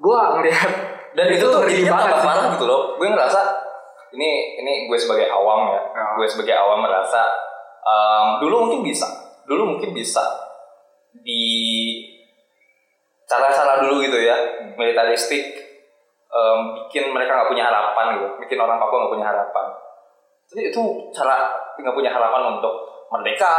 [0.00, 2.82] gua ngelihat Dan itu tuh ngeri jadinya tambah parah gitu loh.
[3.00, 3.40] Gue ngerasa
[4.14, 5.80] ini ini gue sebagai awam ya.
[5.90, 6.04] Ya.
[6.14, 7.22] Gue sebagai awam merasa
[7.82, 9.08] em, dulu mungkin bisa,
[9.48, 10.22] dulu mungkin bisa
[11.24, 11.42] di
[13.28, 14.34] cara-cara dulu gitu ya,
[14.74, 15.52] militaristik
[16.32, 19.66] em, bikin mereka nggak punya harapan gitu, bikin orang Papua nggak punya harapan.
[20.48, 23.52] Jadi itu cara nggak punya harapan untuk merdeka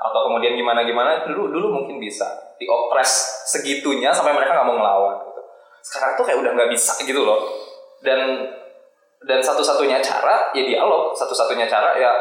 [0.00, 2.24] atau kemudian gimana gimana dulu dulu mungkin bisa
[2.56, 5.40] diopres segitunya sampai mereka nggak mau ngelawan gitu.
[5.80, 7.48] Sekarang tuh kayak udah nggak bisa gitu loh.
[8.04, 8.44] Dan
[9.24, 12.12] dan satu-satunya cara ya dialog, satu-satunya cara ya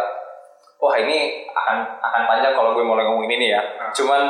[0.77, 3.61] wah ini akan akan panjang kalau gue mulai ngomongin ini ya.
[3.81, 3.91] Ah.
[3.93, 4.21] Cuman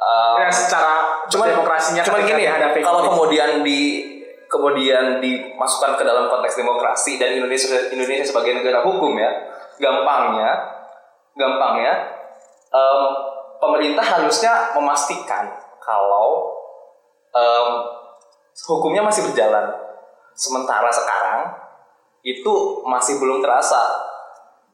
[0.00, 4.08] um, ya secara cuman demokrasinya cuman gini ya kalau kemudian di
[4.50, 9.30] kemudian dimasukkan ke dalam konteks demokrasi dan Indonesia Indonesia sebagai negara hukum ya
[9.78, 10.80] gampangnya
[11.38, 11.94] gampangnya
[12.74, 13.02] em,
[13.62, 16.50] pemerintah harusnya memastikan kalau
[17.30, 17.68] em,
[18.66, 19.70] hukumnya masih berjalan.
[20.34, 21.40] Sementara sekarang
[22.24, 23.80] itu masih belum terasa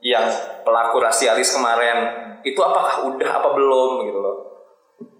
[0.03, 0.27] yang
[0.63, 1.99] pelaku rasialis kemarin
[2.43, 4.46] itu apakah udah apa belum gitu loh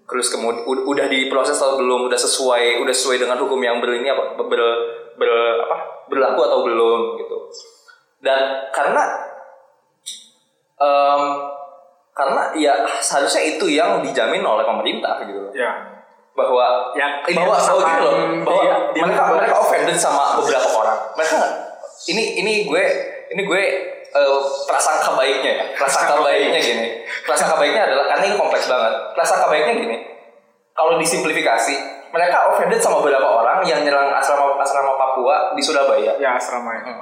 [0.07, 2.07] terus kemudian udah diproses atau belum?
[2.07, 4.39] Udah sesuai udah sesuai dengan hukum yang ber ini apa?
[4.39, 4.61] Ber,
[5.19, 5.29] ber
[5.67, 5.77] apa?
[6.07, 7.37] Berlaku atau belum gitu.
[8.23, 9.03] Dan karena
[10.79, 11.21] em,
[12.13, 15.53] karena ya seharusnya itu yang dijamin oleh pemerintah gitu loh.
[15.53, 15.69] Ya.
[16.33, 18.13] Bahwa Ya, bahwa bahwa misalkan gini loh.
[18.45, 18.63] bahwa
[18.93, 20.99] dia mereka mereka offended sama beberapa orang.
[21.17, 21.37] Mereka
[22.09, 22.83] ini ini gue
[23.33, 23.63] ini gue
[24.13, 24.39] eh,
[24.69, 25.65] prasangka baiknya ya.
[25.75, 26.85] Prasangka baiknya gini.
[27.25, 28.93] Prasangka baiknya adalah karena ini kompleks banget.
[29.17, 29.97] Prasangka baiknya gini.
[30.77, 31.75] Kalau disimplifikasi
[32.13, 36.15] mereka offended sama beberapa orang yang nyerang asrama asrama Papua di Surabaya.
[36.21, 36.93] Ya asrama ya.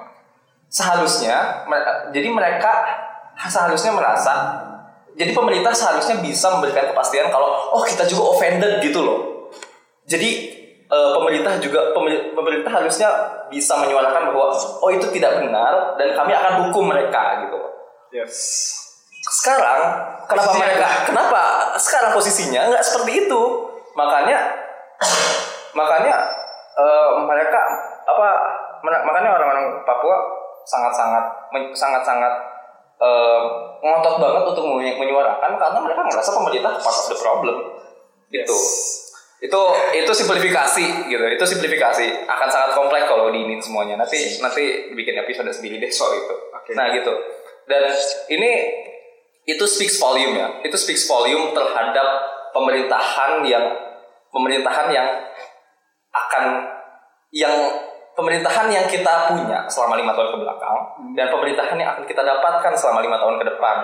[0.71, 2.71] Seharusnya mer- jadi mereka
[3.35, 4.63] seharusnya merasa
[5.15, 9.19] jadi pemerintah seharusnya bisa memberikan kepastian kalau oh kita juga offended gitu loh.
[10.07, 10.54] Jadi
[10.95, 13.09] eh, pemerintah juga pemer- pemerintah harusnya
[13.51, 17.59] bisa menyuarakan bahwa oh itu tidak benar dan kami akan hukum mereka gitu.
[18.15, 18.33] Yes.
[19.25, 19.81] Sekarang
[20.29, 21.41] kenapa Posisinya mereka kenapa
[21.75, 23.41] sekarang posisinya nggak seperti itu?
[23.97, 24.37] Makanya
[25.75, 26.15] makanya
[26.79, 27.61] eh, mereka
[28.05, 28.27] apa
[28.85, 30.15] makanya orang-orang Papua
[30.63, 31.25] sangat-sangat
[31.73, 32.33] sangat-sangat
[33.01, 33.41] eh,
[33.81, 37.57] ngotot banget untuk menyu- menyuarakan karena mereka merasa pemerintah part of the problem
[38.31, 38.57] gitu
[39.43, 41.23] itu itu simplifikasi gitu.
[41.23, 42.25] Itu simplifikasi.
[42.25, 43.99] Akan sangat kompleks kalau diinin semuanya.
[43.99, 46.35] Nanti nanti bikin episode sendiri deh soal itu.
[46.55, 46.71] Oke.
[46.73, 47.11] nah gitu.
[47.67, 47.83] Dan
[48.31, 48.51] ini
[49.45, 50.47] itu speaks volume ya.
[50.63, 52.07] Itu speaks volume terhadap
[52.55, 53.65] pemerintahan yang
[54.31, 55.07] pemerintahan yang
[56.15, 56.43] akan
[57.35, 57.55] yang
[58.15, 60.77] pemerintahan yang kita punya selama lima tahun ke belakang
[61.19, 63.77] dan pemerintahan yang akan kita dapatkan selama lima tahun ke depan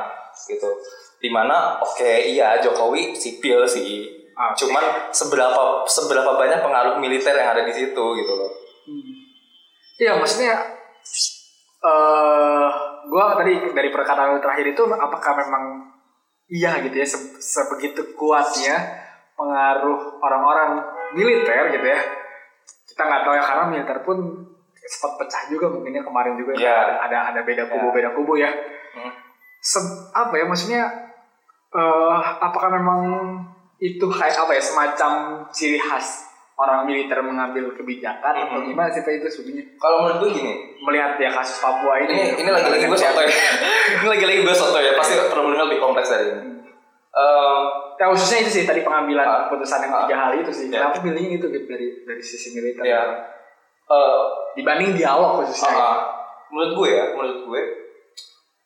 [0.48, 0.72] gitu.
[1.20, 4.58] Di mana oke iya Jokowi sipil sih Ah, oke.
[4.58, 8.50] cuman seberapa seberapa banyak pengaruh militer yang ada di situ gitu loh
[9.96, 10.58] Iya maksudnya
[11.80, 12.68] eh
[13.06, 15.64] gua tadi dari perkataan lu terakhir itu apakah memang
[16.48, 18.78] iya gitu ya se- sebegitu kuatnya
[19.34, 22.00] pengaruh orang-orang militer gitu ya
[22.86, 24.18] kita nggak tahu ya karena militer pun
[24.82, 26.74] sempat pecah juga mungkin ya kemarin juga Iya.
[26.74, 27.96] ada ada ada beda kubu Iya.
[27.96, 28.52] beda kubu ya
[28.92, 29.14] Hmm.
[29.62, 30.84] Se- apa ya maksudnya
[31.72, 33.02] eh apakah memang
[33.82, 35.12] itu kayak apa ya semacam
[35.50, 38.70] ciri khas orang militer mengambil kebijakan atau Mhm.
[38.70, 42.50] gimana sih itu sebenarnya kalau menurut gue gini melihat ya kasus Papua ini ini ini
[42.50, 43.34] lagi-lagi gue soto ya
[43.98, 46.50] ini lagi-lagi gue soto ya pasti problemnya lebih kompleks dari ini
[47.12, 47.64] Em,
[48.00, 49.40] Ya khususnya itu sih tadi pengambilan Ah.
[49.46, 50.00] keputusan yang Ah.
[50.08, 50.66] tiga hal itu sih.
[50.72, 50.80] Ya.
[50.80, 52.82] Kenapa pilihnya itu gitu dari dari sisi militer?
[52.82, 53.04] ya
[53.86, 54.20] eh,
[54.56, 55.70] Dibanding dialog khususnya.
[55.70, 55.98] Ah, ah.
[56.48, 57.62] menurut gue ya, menurut gue,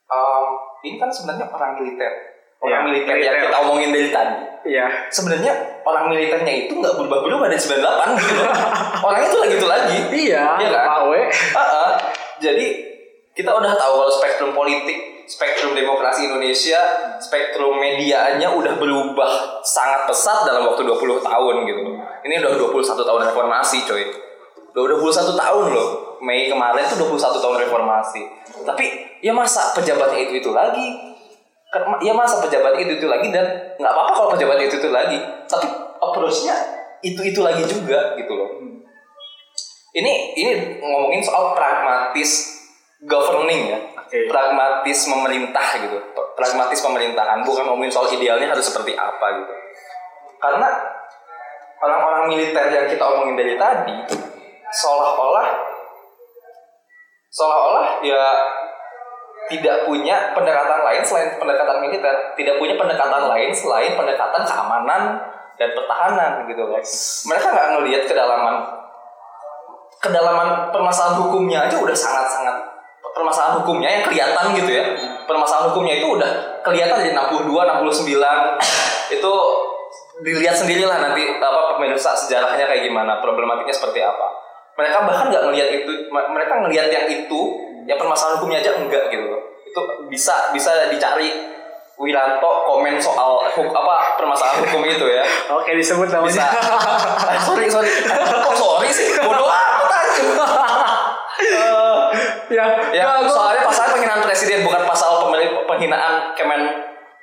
[0.08, 0.46] um,
[0.82, 2.35] ini kan sebenarnya orang militer,
[2.66, 4.36] orang Iya, militer, yang kita omongin dari tadi.
[4.66, 4.86] Iya.
[5.14, 5.54] Sebenarnya
[5.86, 8.44] orang militernya itu nggak berubah-berubah dari 98 gitu.
[9.06, 9.98] Orangnya itu lagi itu lagi.
[10.10, 10.44] Iya.
[10.58, 10.86] Iya kan?
[10.90, 11.22] Pak We.
[11.54, 11.90] Ah, ah.
[12.42, 12.66] Jadi
[13.38, 16.82] kita udah tahu kalau spektrum politik, spektrum demokrasi Indonesia,
[17.22, 21.82] spektrum medianya udah berubah sangat pesat dalam waktu 20 tahun gitu.
[22.26, 24.04] Ini udah 21 tahun reformasi coy.
[24.74, 25.90] Udah 21 tahun loh.
[26.26, 28.22] Mei kemarin tuh 21 tahun reformasi.
[28.66, 28.86] Tapi
[29.22, 31.15] ya masa pejabatnya itu itu lagi?
[31.76, 33.44] Kan- Ya masa pejabatnya itu itu lagi dan
[33.76, 35.20] nggak apa-apa kalau pejabatnya itu itu lagi.
[35.44, 35.68] Tapi
[36.00, 36.56] approach-nya
[37.04, 38.50] itu itu lagi juga gitu loh.
[39.96, 42.64] Ini ini ngomongin soal pragmatis
[43.04, 43.80] governing ya.
[44.00, 44.32] Oke.
[44.32, 46.00] Pragmatis memerintah gitu.
[46.40, 49.54] Pragmatis pemerintahan bukan ngomongin soal idealnya harus seperti apa gitu.
[50.40, 50.68] Karena
[51.84, 53.96] orang-orang militer yang kita omongin dari tadi
[54.72, 55.48] seolah-olah
[57.32, 58.24] seolah-olah ya
[59.46, 65.02] tidak punya pendekatan lain selain pendekatan militer, tidak punya pendekatan lain selain pendekatan keamanan
[65.56, 66.82] dan pertahanan gitu loh.
[67.30, 68.56] Mereka nggak ngelihat kedalaman
[70.04, 72.76] kedalaman permasalahan hukumnya aja udah sangat-sangat
[73.16, 74.86] permasalahan hukumnya yang kelihatan gitu ya.
[75.24, 79.34] Permasalahan hukumnya itu udah kelihatan dari 62, 69 itu
[80.28, 84.28] dilihat sendirilah nanti apa pemirsa sejarahnya kayak gimana, problematiknya seperti apa.
[84.76, 87.42] Mereka bahkan nggak ngelihat itu, mereka ngelihat yang itu,
[87.86, 89.42] yang permasalahan hukumnya aja enggak gitu loh.
[89.64, 91.54] Itu bisa bisa dicari
[91.96, 95.24] Wiranto komen soal huk, apa permasalahan hukum itu ya.
[95.56, 96.28] Oke disebut namanya.
[96.28, 96.44] Bisa.
[97.26, 97.88] Eh, sorry sorry.
[98.12, 99.16] Kok sorry sih?
[99.18, 99.88] Bodoh amat.
[101.36, 102.08] Eh,
[102.52, 102.64] ya.
[102.92, 106.62] ya, gua- gua- soalnya pasal penghinaan presiden bukan pasal pemili- penghinaan Kemen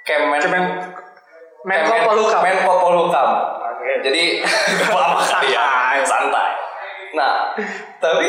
[0.03, 0.65] Kemen Kemen
[1.63, 2.41] Menko Kemen- Polhukam.
[2.41, 3.29] Menko Polhukam.
[3.69, 3.91] Oke.
[4.03, 4.23] Jadi
[4.93, 5.65] lama kali ya,
[6.01, 6.49] santai.
[7.13, 7.53] Nah,
[7.99, 8.29] tapi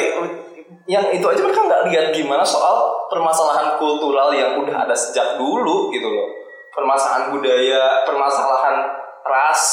[0.83, 5.91] yang itu aja mereka nggak lihat gimana soal permasalahan kultural yang udah ada sejak dulu
[5.91, 6.27] gitu loh.
[6.73, 8.91] Permasalahan budaya, permasalahan
[9.23, 9.63] ras,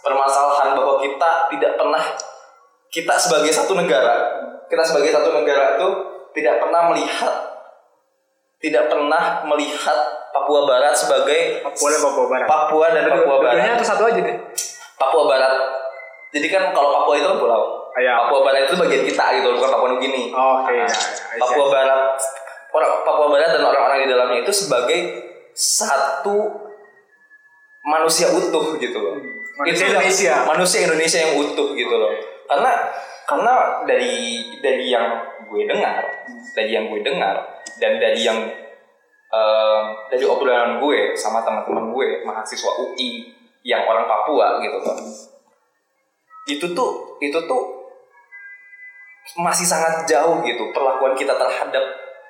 [0.00, 2.02] permasalahan bahwa kita tidak pernah
[2.88, 4.14] kita sebagai satu negara,
[4.70, 5.88] kita sebagai satu negara itu
[6.32, 7.56] tidak pernah melihat
[8.56, 9.98] tidak pernah melihat
[10.32, 12.46] Papua Barat sebagai Papua dan Papua Barat.
[12.48, 13.80] Papua dan Papua Barat.
[13.84, 14.36] Satu aja deh.
[14.96, 15.52] Papua Barat.
[16.32, 17.62] Jadi kan kalau Papua itu kan pulau.
[17.96, 18.12] Iya.
[18.28, 20.28] Papua Barat itu bagian kita gitu, bukan Papua Nugini.
[20.28, 20.76] Oke.
[20.76, 22.00] Nah, ya, ya, Papua Barat,
[22.76, 24.98] orang Papua Barat dan orang-orang di dalamnya itu sebagai
[25.56, 26.66] satu
[27.86, 29.16] manusia utuh gitu loh.
[29.16, 29.32] Hmm.
[29.56, 30.34] Manusia Itu Indonesia.
[30.44, 32.12] manusia Indonesia yang utuh gitu loh.
[32.44, 32.72] Karena
[33.24, 33.54] karena
[33.88, 35.08] dari dari yang
[35.48, 36.04] gue dengar,
[36.52, 38.36] dari yang gue dengar dan dari yang
[39.32, 39.82] em,
[40.12, 43.32] dari obrolan gue sama teman-teman gue mahasiswa UI
[43.64, 44.96] yang orang Papua gitu loh.
[46.46, 47.62] Itu tuh itu tuh
[49.34, 51.82] masih sangat jauh gitu perlakuan kita terhadap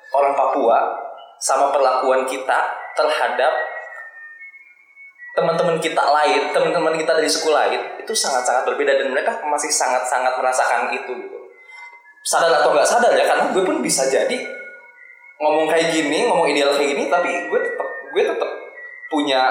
[0.09, 0.97] orang Papua
[1.37, 2.57] sama perlakuan kita
[2.97, 3.53] terhadap
[5.37, 10.33] teman-teman kita lain, teman-teman kita dari suku lain itu sangat-sangat berbeda dan mereka masih sangat-sangat
[10.33, 11.37] merasakan itu gitu.
[12.25, 14.33] Sadar atau nggak sadar ya karena gue pun bisa jadi
[15.37, 18.49] ngomong kayak gini, ngomong ideal kayak gini tapi gue tetap gue tetap
[19.13, 19.45] punya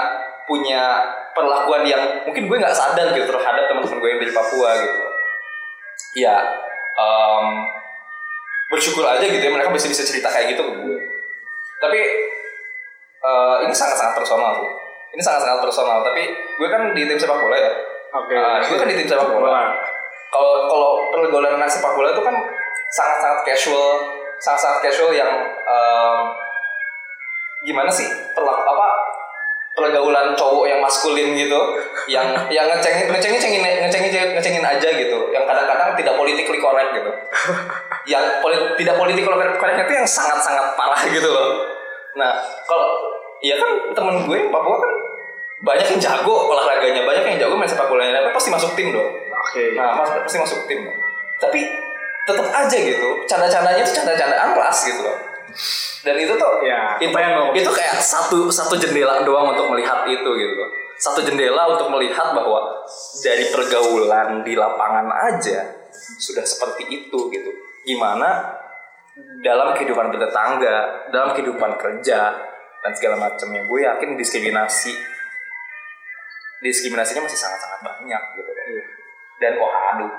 [0.51, 5.01] punya perlakuan yang mungkin gue nggak sadar gitu terhadap teman-teman gue yang dari Papua gitu.
[6.19, 6.37] Ya
[6.97, 7.47] em,
[8.73, 10.99] bersyukur aja gitu ya mereka bisa bisa cerita kayak gitu ke gue.
[11.81, 12.01] Tapi
[13.23, 14.71] eh, ini sangat-sangat personal sih.
[15.17, 16.03] Ini sangat-sangat personal.
[16.03, 17.73] Tapi gue kan di tim sepak bola ya.
[18.17, 18.35] Oke.
[18.35, 19.77] Ah, gue kan di tim sepak bola.
[20.33, 22.35] Kalau kalau pergaulan anak sepak bola itu kan
[22.93, 23.89] sangat-sangat casual,
[24.43, 25.31] sangat-sangat casual yang
[25.65, 26.19] em,
[27.67, 28.07] gimana sih
[28.37, 28.89] perlaku apa
[29.77, 31.61] pergaulan cowok yang maskulin gitu,
[32.09, 37.11] yang yang ngecengin ngecengin ngecengin ngecengin ngecengin aja gitu, yang kadang-kadang tidak politically correct gitu,
[38.17, 38.25] yang
[38.81, 41.61] tidak politically correct itu yang sangat-sangat parah gitu loh.
[42.17, 42.33] Nah
[42.65, 43.05] kalau
[43.45, 44.93] iya kan temen gue Papua kan
[45.61, 49.09] banyak yang jago olahraganya, banyak yang jago main sepak bolanya, tapi pasti masuk tim dong.
[49.33, 49.73] Oke.
[49.73, 50.85] Nah, mas pasti masuk tim.
[51.41, 51.61] Tapi
[52.29, 55.17] tetap aja gitu, canda-candanya itu canda-candaan kelas gitu loh.
[56.03, 57.13] Dan itu tuh, Ya, itu,
[57.57, 60.65] itu kayak satu satu jendela doang untuk melihat itu gitu.
[60.97, 62.83] Satu jendela untuk melihat bahwa
[63.21, 65.77] dari pergaulan di lapangan aja
[66.19, 67.51] sudah seperti itu gitu.
[67.85, 68.57] Gimana
[69.45, 72.21] dalam kehidupan bertetangga, dalam kehidupan kerja
[72.85, 74.93] dan segala macamnya, gue yakin diskriminasi
[76.65, 78.51] diskriminasinya masih sangat-sangat banyak gitu.
[78.51, 78.85] Iya.
[79.37, 80.13] Dan wah aduh,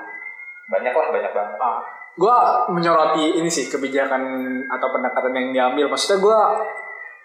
[0.70, 1.56] banyak lah banyak banget.
[1.58, 1.78] Ah,
[2.18, 2.36] gue
[2.74, 4.22] menyoroti ini sih kebijakan
[4.66, 5.86] atau pendekatan yang diambil.
[5.88, 6.38] Maksudnya gue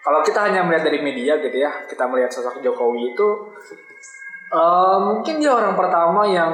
[0.00, 3.28] kalau kita hanya melihat dari media gitu ya, kita melihat sosok Jokowi itu
[4.48, 6.52] eh, mungkin dia orang pertama yang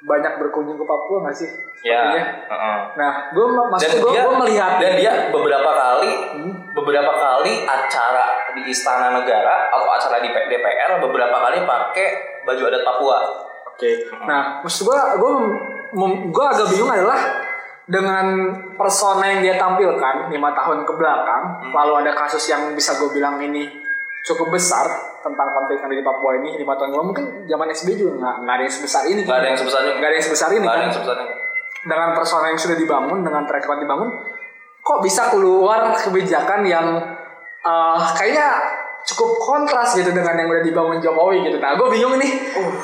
[0.00, 1.48] banyak berkunjung ke Papua nggak sih?
[1.80, 2.12] Ya.
[2.12, 2.24] Sepertinya.
[2.48, 2.78] heeh.
[2.96, 3.46] Nah, gue
[4.12, 6.54] dia melihat dan dia beberapa kali Hmm.
[6.72, 12.08] beberapa kali acara di Istana Negara atau acara di DPR beberapa kali pakai
[12.44, 13.18] baju adat Papua.
[13.80, 13.92] Oke.
[14.22, 15.56] Nah, maksud gua gua mem-
[15.90, 17.16] mem- gua agak bingung adalah
[17.82, 18.26] dengan
[18.76, 21.72] persona yang dia tampilkan lima tahun ke belakang, Hmm.
[21.72, 23.66] lalu ada kasus yang bisa gue bilang ini
[24.22, 24.84] cukup besar
[25.18, 28.34] tentang konflik yang ada di Papua ini lima tahun lalu mungkin zaman SBY juga nggak
[28.38, 29.90] nggak ada yang sebesar ini Nggak ada yang sebesar ini.
[29.90, 31.32] nggak ada yang sebesar ini ada kan yang sebesar ini.
[31.80, 34.08] dengan personal yang sudah dibangun dengan track record dibangun
[34.78, 36.86] kok bisa keluar kebijakan yang
[37.60, 38.48] eh, kayaknya
[39.00, 41.56] cukup kontras gitu dengan yang udah dibangun Jokowi gitu.
[41.56, 42.32] Nah, gue bingung nih.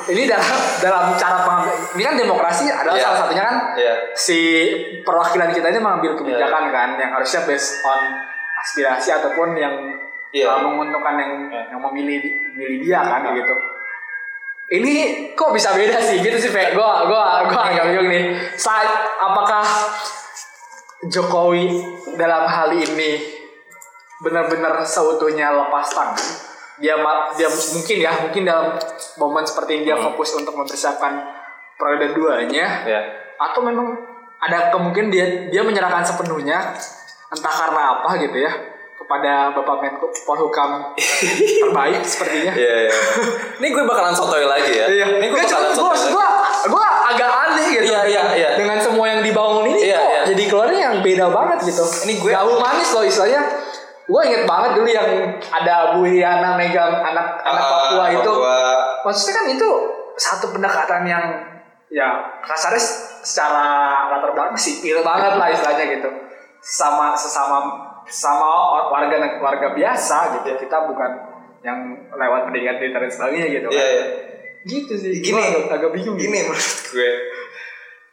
[0.09, 3.03] Ini dalam dalam cara pengambil ini kan demokrasi adalah Iya.
[3.05, 3.93] salah satunya kan Iya.
[4.17, 4.39] si
[5.05, 7.99] perwakilan kita ini mengambil kebijakan kan yang harusnya based on
[8.57, 9.73] aspirasi ataupun yang
[10.33, 10.49] Iya.
[10.49, 11.61] uh, menguntungkan yang Iya.
[11.77, 12.19] yang memilih
[12.53, 13.55] memilih dia kan gitu.
[14.67, 14.93] Ini
[15.31, 16.75] kok bisa beda sih gitu sih Pak.
[16.75, 18.35] Gua gua gua agak bingung nih.
[18.59, 19.63] Saat apakah
[21.07, 21.77] Jokowi
[22.17, 23.36] dalam hal ini
[24.19, 26.17] benar-benar seutuhnya lepas tangan?
[26.77, 26.93] Dia
[27.33, 28.77] dia mungkin ya mungkin dalam
[29.15, 30.07] momen seperti ini dia Hmm.
[30.07, 31.17] fokus untuk mempersiapkan
[31.73, 33.01] periode duanya Ya.
[33.35, 33.97] atau memang
[34.37, 36.77] ada kemungkinan dia dia menyerahkan sepenuhnya
[37.27, 38.53] entah karena apa gitu ya
[38.95, 40.93] kepada Bapak Menko Polhukam
[41.61, 42.53] terbaik sepertinya.
[42.53, 42.93] Iya, iya.
[43.61, 44.85] Ini gue bakalan sotoy lagi ya.
[44.85, 46.09] Ini gue bakalan sotoy.
[46.09, 46.27] gua,
[46.67, 47.85] gua agak aneh gitu.
[47.87, 48.49] Iya, iya, iya.
[48.53, 50.21] Dengan semua yang dibangun ini Iya, kok iya.
[50.27, 51.83] jadi keluarnya yang beda banget gitu.
[52.05, 53.41] Ini gue- gaul manis loh istilahnya.
[54.07, 55.09] Gue inget banget dulu yang
[55.51, 58.31] ada Bu Riana megang anak anak Ah, Papua itu.
[58.31, 58.59] Papua.
[59.03, 59.69] Maksudnya kan itu
[60.15, 61.25] satu pendekatan yang
[61.91, 62.79] ya kasarnya
[63.23, 63.67] secara
[64.11, 66.09] latar belakang sipil banget lah istilahnya gitu.
[66.63, 67.67] Sama sesama
[68.07, 68.47] sama
[68.87, 70.55] warga warga biasa gitu.
[70.55, 71.11] Kita bukan
[71.67, 73.67] yang lewat pendidikan militer dan sebagainya gitu.
[73.75, 73.91] Iya, kan.
[73.91, 74.05] iya.
[74.63, 75.11] Gitu sih.
[75.19, 75.35] Gini.
[75.35, 76.15] Gua agak, agak bingung.
[76.15, 77.11] Gini menurut gue.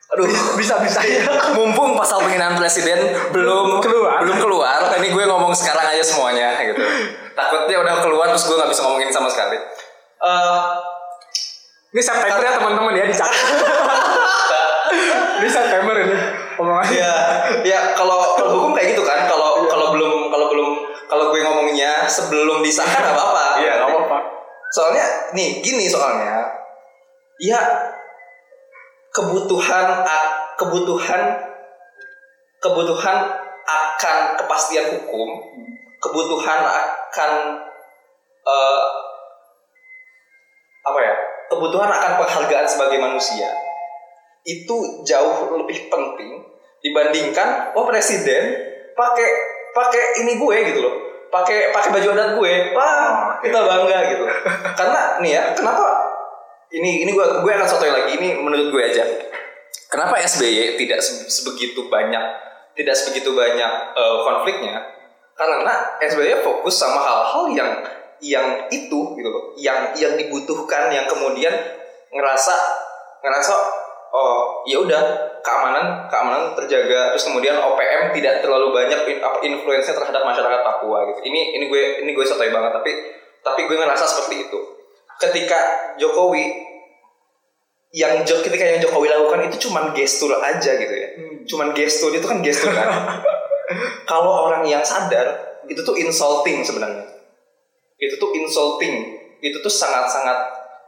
[0.06, 1.24] Aduh, bisa bisa ya.
[1.52, 2.98] mumpung pasal penghinaan presiden
[3.30, 4.20] belum Keluar.
[4.20, 6.76] belum keluar ini gue ngomong sekarang aja semuanya gitu
[7.32, 9.56] takutnya udah keluar terus gue nggak bisa ngomongin sama sekali
[10.16, 10.66] Eh,
[11.90, 13.34] Ini September ya teman-teman ya dicatat.
[15.36, 16.16] Ini September ini
[16.54, 16.94] omongannya.
[16.94, 17.12] ya
[17.62, 20.68] ya kalau kalau hukum kayak gitu kan kalau kalau belum kalau belum
[21.04, 24.18] kalau gue ngomongnya sebelum disahkan nggak apa-apa Iya, nggak apa-apa.
[24.70, 26.46] soalnya nih gini soalnya
[27.36, 27.60] ya
[29.14, 29.87] kebutuhan
[30.59, 31.22] kebutuhan
[32.59, 33.18] kebutuhan
[33.64, 35.29] akan kepastian hukum
[36.03, 37.31] kebutuhan akan
[38.44, 38.85] eh,
[40.85, 41.14] apa ya
[41.48, 43.48] kebutuhan akan penghargaan sebagai manusia
[44.44, 46.44] itu jauh lebih penting
[46.85, 48.53] dibandingkan oh presiden
[48.92, 49.29] pakai
[49.72, 52.55] pakai ini gue gitu loh pakai pakai baju adat gue.
[52.79, 54.24] Wah kita bangga gitu.
[54.79, 56.03] Karena nih ya kenapa
[56.74, 58.18] ini ini gue gue akan sotoy lagi.
[58.18, 59.04] Ini menurut gue aja.
[59.87, 62.24] Kenapa SBY tidak se- sebegitu banyak
[62.74, 64.82] tidak sebegitu banyak eh, konfliknya?
[65.38, 67.70] Karena SBY fokus sama hal-hal yang
[68.18, 69.54] yang itu gitu loh.
[69.54, 71.54] Yang yang dibutuhkan yang kemudian
[72.10, 72.54] ngerasa
[73.22, 73.54] ngerasa
[74.14, 75.02] oh ya udah
[75.46, 77.14] keamanan keamanan terjaga.
[77.14, 81.22] Terus kemudian OPM tidak terlalu banyak in- apa, influence-nya terhadap masyarakat Papua gitu.
[81.22, 82.90] Ini ini gue ini gue sotoy banget tapi
[83.46, 84.73] tapi gue ngerasa seperti itu
[85.28, 85.58] ketika
[85.96, 86.64] Jokowi
[87.94, 91.08] yang ketika yang Jokowi lakukan itu cuman gestur aja gitu ya.
[91.14, 91.46] Hmm.
[91.46, 92.90] cuman gestur itu kan gestur kan.
[94.10, 97.06] Kalau orang yang sadar itu tuh insulting sebenarnya.
[97.96, 99.22] Itu tuh insulting.
[99.40, 100.37] Itu tuh sangat sangat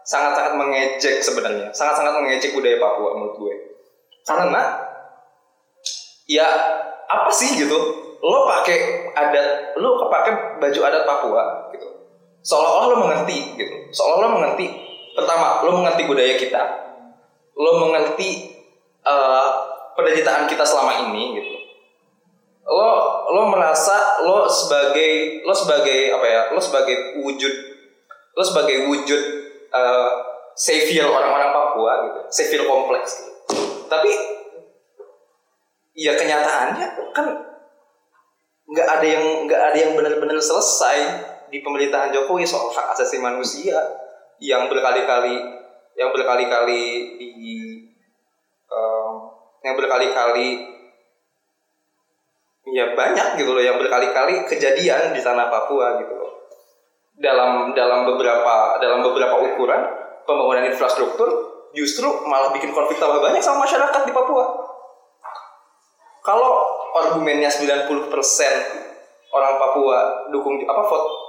[0.02, 1.70] sangat sangat mengejek sebenarnya.
[1.72, 3.54] Sangat sangat mengejek budaya Papua menurut gue.
[4.26, 4.62] Karena
[6.26, 6.48] ya
[7.06, 7.78] apa sih gitu?
[8.20, 11.95] Lo pakai adat lo kepake baju adat Papua gitu
[12.46, 13.76] seolah-olah lo mengerti gitu.
[13.90, 14.66] Seolah-olah lo mengerti
[15.18, 16.62] pertama lo mengerti budaya kita.
[17.58, 18.54] Lo mengerti
[19.02, 19.48] eh,
[19.98, 21.54] penderitaan kita selama ini gitu.
[22.70, 22.90] Lo
[23.34, 27.54] lo merasa lo sebagai lo sebagai apa ya lo sebagai wujud
[28.36, 29.22] lo sebagai wujud
[29.74, 30.10] eh,
[30.54, 32.20] savior orang-orang Papua gitu.
[32.30, 33.32] Savior kompleks gitu.
[33.90, 34.12] Tapi
[35.96, 37.26] ya kenyataannya kan
[38.66, 40.98] nggak ada yang nggak ada yang benar-benar selesai
[41.50, 43.76] di pemerintahan Jokowi soal hak asasi manusia
[44.42, 45.36] yang berkali-kali
[45.96, 46.82] yang berkali-kali
[47.16, 47.54] di
[48.68, 49.12] em,
[49.64, 50.76] yang berkali-kali
[52.66, 56.32] ya banyak gitu loh yang berkali-kali kejadian di tanah Papua gitu loh.
[57.16, 59.82] Dalam dalam beberapa dalam beberapa ukuran
[60.28, 61.28] pembangunan infrastruktur
[61.72, 64.44] justru malah bikin konflik tambah banyak sama masyarakat di Papua.
[66.26, 66.50] Kalau
[66.96, 67.86] argumennya 90%
[69.30, 69.98] orang Papua
[70.34, 71.25] dukung apa vote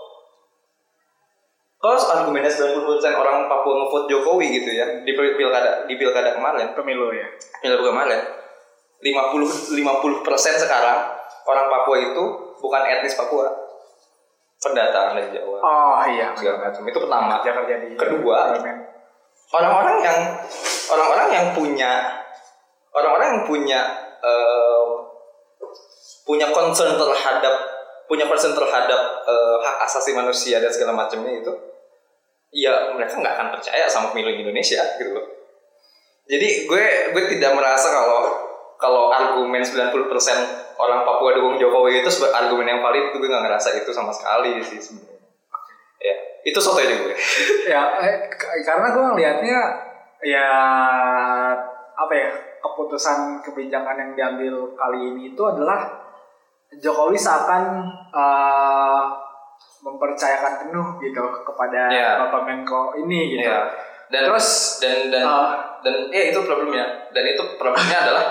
[1.88, 2.84] kalau argumennya 90%
[3.14, 7.24] orang Papua ngevote Jokowi gitu ya di pil- pilkada di pilkada kemarin Pemilu ya.
[7.58, 8.20] pilkada kemarin
[9.00, 10.28] 50 50%
[10.58, 11.00] sekarang
[11.46, 12.24] orang Papua itu
[12.58, 13.48] bukan etnis Papua
[14.58, 16.34] pendatang dari Jawa Oh iya.
[16.34, 18.38] segala macam itu pertama Kerja kerja di Kedua.
[18.52, 18.78] parlemen.
[19.48, 20.20] orang-orang yang
[20.90, 21.92] orang-orang yang punya
[22.92, 23.80] orang-orang yang punya
[24.20, 24.90] em,
[26.26, 27.56] punya concern terhadap
[28.04, 31.54] punya concern terhadap eh, hak asasi manusia dan segala macamnya itu
[32.52, 35.28] ya mereka nggak akan percaya sama pemilu Indonesia gitu loh
[36.28, 36.86] jadi gue
[37.16, 40.04] gue tidak merasa kalau kalau argumen 90%
[40.78, 44.14] orang Papua dukung Jokowi itu sebagai argumen yang valid itu gue nggak ngerasa itu sama
[44.14, 45.18] sekali sih sebenarnya.
[45.98, 47.16] Ya, itu soto aja gue.
[47.74, 48.16] ya eh,
[48.62, 49.60] karena gue ngelihatnya
[50.22, 50.48] ya
[51.98, 52.30] apa ya
[52.62, 56.06] keputusan kebijakan yang diambil kali ini itu adalah
[56.78, 57.82] Jokowi seakan
[58.14, 59.04] eh,
[59.80, 62.09] mempercayakan penuh gitu kepada Ya.
[62.19, 63.45] Bapak Menko ini gitu.
[63.45, 63.69] Iya.
[64.07, 65.47] Dan Terus dan dan eh,
[65.82, 66.86] dan ya itu problemnya.
[67.11, 68.23] Dan itu problemnya adalah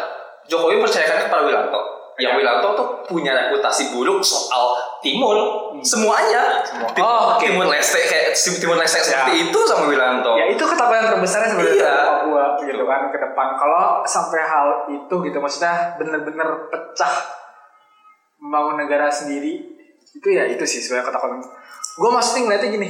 [0.44, 1.80] Jokowi percayakan kepada Wilanto.
[2.16, 2.38] Yang Ya.
[2.38, 5.36] Wilanto tuh punya reputasi buruk soal Timur
[5.78, 6.64] semuanya.
[6.64, 6.88] Semua.
[6.90, 7.44] Tim- Oh, oke.
[7.44, 10.32] Timur Leste kayak Timur Leste seperti itu sama Wilanto.
[10.34, 11.84] ya itu ketakutan terbesarnya sebenarnya Iya.
[11.86, 13.46] dari Papua gitu kan ke depan.
[13.54, 17.14] Kalau sampai hal itu gitu maksudnya bener-bener pecah
[18.38, 19.75] membangun negara sendiri
[20.14, 21.40] itu ya itu sih sebenarnya ketakutan.
[21.96, 22.88] Gue maksudnya ngeliatnya gini,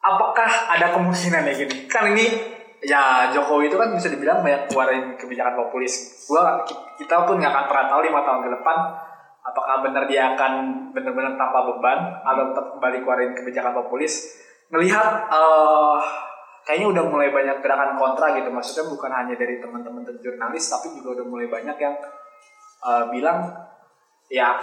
[0.00, 1.74] apakah ada kemungkinan ya gini?
[1.86, 2.26] Kan ini
[2.82, 6.24] ya Jokowi itu kan bisa dibilang banyak keluarin kebijakan populis.
[6.30, 6.62] Gua
[6.98, 8.76] kita pun nggak akan pernah tahu lima tahun ke depan
[9.48, 10.52] apakah benar dia akan
[10.92, 14.38] benar-benar tanpa beban atau tetap kembali keluarin kebijakan populis.
[14.70, 16.00] Ngelihat eh
[16.68, 18.48] kayaknya udah mulai banyak gerakan kontra gitu.
[18.52, 21.94] Maksudnya bukan hanya dari teman-teman jurnalis tapi juga udah mulai banyak yang
[22.86, 23.50] eh, bilang
[24.28, 24.60] ya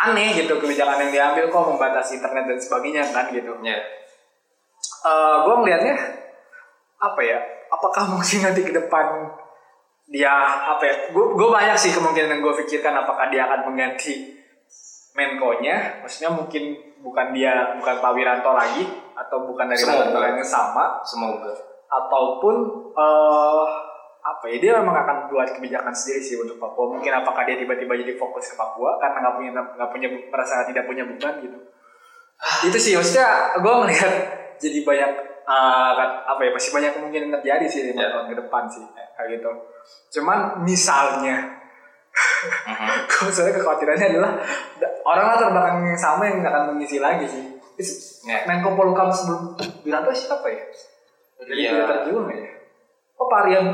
[0.00, 3.76] aneh gitu kebijakan yang diambil kok membatasi internet dan sebagainya kan gitu Ya.
[5.44, 5.96] gue ngelihatnya
[6.96, 7.38] apa ya
[7.68, 9.28] apakah mungkin nanti ke depan
[10.06, 10.32] dia
[10.68, 14.36] apa ya gue banyak sih kemungkinan yang gue pikirkan apakah dia akan mengganti
[15.10, 18.84] Menko-nya maksudnya mungkin bukan dia bukan Pak Wiranto lagi
[19.16, 20.20] atau bukan dari Semoga.
[20.22, 21.50] yang sama Semoga.
[21.90, 22.54] ataupun
[22.94, 23.66] eh
[24.20, 27.96] apa ya dia memang akan buat kebijakan sendiri sih untuk Papua mungkin apakah dia tiba-tiba
[27.96, 31.58] jadi fokus ke Papua karena nggak punya nggak punya merasa tidak punya beban gitu
[32.64, 34.12] itu sih maksudnya gue melihat
[34.56, 35.10] jadi banyak
[35.90, 38.08] kan- apa ya pasti banyak kemungkinan terjadi sih lima Ya.
[38.12, 38.84] tahun ke depan sih
[39.16, 39.50] kayak gitu
[40.14, 41.36] cuman misalnya
[43.10, 44.32] gue soalnya kekhawatirannya adalah
[44.76, 47.44] da- orang latar belakang yang sama yang akan mengisi lagi sih
[48.20, 48.44] Ya.
[48.44, 50.60] Menko Polhukam sebelum Wiranto siapa ya?
[51.40, 52.04] Dari Iya.
[52.04, 52.50] juga nggak ya?
[53.20, 53.66] Oh Pariam,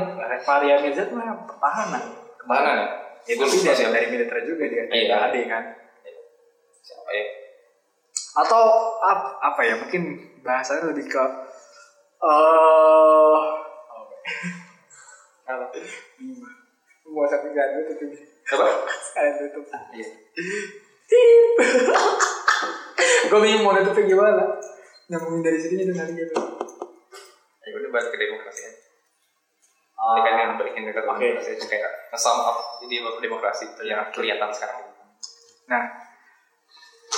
[0.43, 2.03] Pariam Mirza tuh yang pertahanan.
[2.35, 2.83] Ke mana?
[3.23, 4.91] Ya, tapi lupa dari, dari militer juga dia, Iya.
[4.91, 5.63] TNI AD kan.
[6.83, 7.25] Siapa ya?
[8.43, 8.61] Atau
[8.99, 9.79] ap- apa ya?
[9.79, 10.03] Mungkin
[10.43, 11.23] bahasanya lebih ke
[12.17, 13.39] eh
[15.47, 15.65] apa?
[17.07, 18.11] Mau sampai gak tutup
[18.51, 18.67] Apa?
[18.99, 19.63] Sekalian tutup.
[19.95, 20.07] Iya.
[23.27, 24.43] Gue bingung mau tutupnya gimana.
[25.07, 26.35] Nyambungin dari sini dan hari gitu.
[27.63, 28.76] Ya udah balik ke demokrasi aja.
[29.97, 34.93] Ini kan yang balikin ke demokrasi aja kayak nge-sum up jadi demokrasi yang kelihatan sekarang.
[35.65, 35.83] Nah,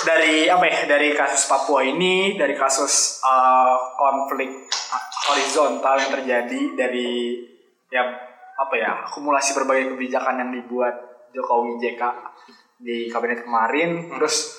[0.07, 0.87] dari apa ya?
[0.87, 7.43] Dari kasus Papua ini, dari kasus uh, konflik uh, horizontal yang terjadi dari
[7.91, 8.07] ya
[8.55, 9.03] apa ya?
[9.11, 10.95] Akumulasi berbagai kebijakan yang dibuat
[11.35, 12.01] Jokowi JK
[12.79, 14.55] di kabinet kemarin, terus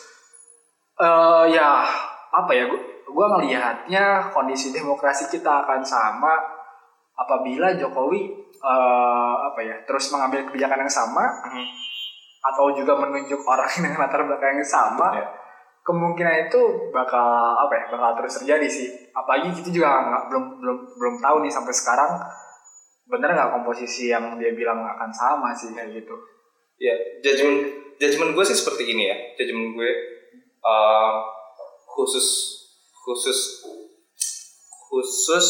[1.01, 1.89] eh ya
[2.37, 2.69] apa ya?
[3.09, 6.60] Gua ngelihatnya kondisi demokrasi kita akan sama
[7.15, 8.21] apabila Jokowi
[8.61, 11.25] eh apa ya terus mengambil kebijakan yang sama
[12.41, 15.25] atau juga menunjuk orang dengan latar belakang yang sama Ya.
[15.81, 16.61] kemungkinan itu
[16.93, 17.25] bakal
[17.57, 21.49] apa ya bakal terus terjadi sih apalagi kita juga nggak belum belum belum tahu nih
[21.49, 22.13] sampai sekarang
[23.09, 26.15] bener nggak komposisi yang dia bilang akan sama sih kayak gitu
[26.81, 27.61] Ya, judgement
[28.01, 29.17] judgement gue sih seperti ini ya.
[29.37, 29.93] Judgement gue
[30.65, 31.13] uh,
[31.85, 32.25] khusus
[32.97, 33.61] khusus
[34.89, 35.49] khusus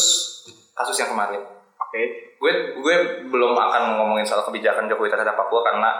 [0.75, 1.41] kasus yang kemarin.
[1.77, 2.01] oke
[2.41, 2.51] Gue
[2.81, 2.95] gue
[3.29, 5.93] belum akan ngomongin soal kebijakan Jokowi terhadap Papua karena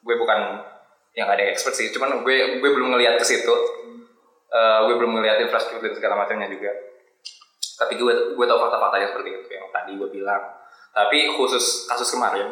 [0.00, 0.64] gue bukan
[1.12, 1.92] yang ada expert sih.
[1.92, 3.54] Cuman gue gue belum ngelihat ke situ.
[4.46, 6.72] Uh, gue belum ngelihat infrastruktur dan segala macamnya juga.
[7.76, 10.42] Tapi gue gue tahu fakta-faktanya seperti itu yang tadi gue bilang.
[10.96, 12.48] Tapi khusus kasus kemarin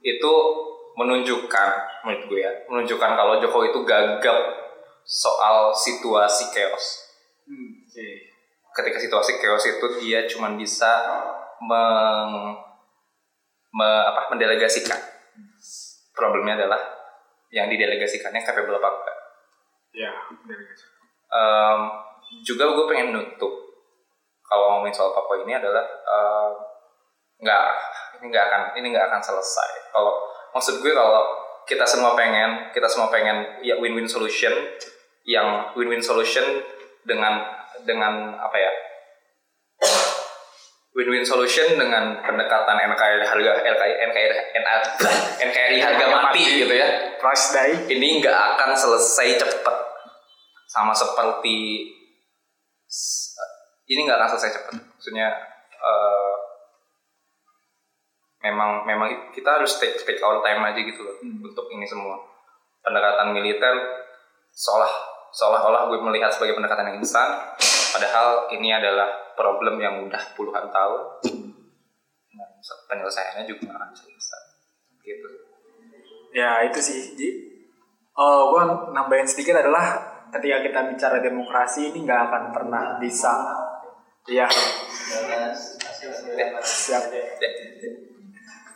[0.00, 0.32] itu
[0.96, 1.68] menunjukkan
[2.04, 4.38] menurut gue ya menunjukkan kalau Jokowi itu gagap
[5.04, 7.82] soal situasi chaos Hmm,
[8.72, 10.90] ketika situasi chaos itu dia cuma bisa
[11.62, 12.56] meng,
[13.72, 14.98] me- apa, mendelegasikan.
[16.12, 16.80] Problemnya adalah
[17.52, 19.18] yang didelegasikannya capable apa enggak.
[19.92, 20.12] Ya.
[21.32, 21.80] Em,
[22.44, 23.52] juga gue pengen nutup.
[24.44, 26.52] Kalau ngomongin soal Papua ini adalah em,
[27.42, 27.64] nggak
[28.20, 29.92] ini nggak akan ini nggak akan selesai.
[29.92, 30.12] Kalau
[30.52, 31.24] maksud gue kalau
[31.64, 34.52] kita semua pengen kita semua pengen ya win-win solution
[35.24, 36.44] yang win-win solution
[37.06, 38.72] dengan dengan apa ya?
[40.92, 44.36] Win-win solution dengan pendekatan NKRI harga LKI NKRI
[45.40, 47.16] NKRI harga mati gitu ya.
[47.16, 47.96] Price die.
[47.96, 49.76] Ini nggak akan selesai cepet.
[50.68, 51.88] Sama seperti
[53.88, 54.74] ini nggak akan selesai cepet.
[54.84, 55.32] Maksudnya
[55.80, 56.34] eh,
[58.44, 62.20] memang memang kita harus take take our time aja gitu loh untuk ini semua.
[62.84, 63.74] Pendekatan militer
[64.52, 64.92] seolah
[65.32, 67.56] seolah-olah gue melihat sebagai pendekatan yang instan
[67.92, 71.02] padahal ini adalah problem yang udah puluhan tahun
[72.32, 72.50] dan
[72.88, 74.42] penyelesaiannya juga nggak akan instan
[75.04, 75.28] gitu
[76.32, 77.12] Ya itu sih.
[77.12, 77.28] Ji.
[78.16, 78.62] Oh, gue
[78.96, 80.00] nambahin sedikit adalah
[80.32, 83.32] ketika kita bicara demokrasi ini nggak akan pernah bisa.
[84.24, 84.48] Iya.
[86.64, 87.04] Siap.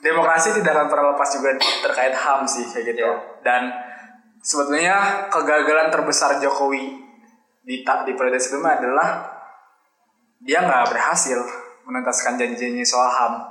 [0.04, 3.08] Demokrasi tidak akan pernah lepas juga terkait HAM sih kayak gitu.
[3.40, 3.72] Dan
[4.44, 7.05] sebetulnya kegagalan terbesar Jokowi
[7.66, 9.08] di ta- di periode sebelumnya adalah
[10.38, 11.42] dia nggak berhasil
[11.82, 13.50] menuntaskan janji-janji soal HAM.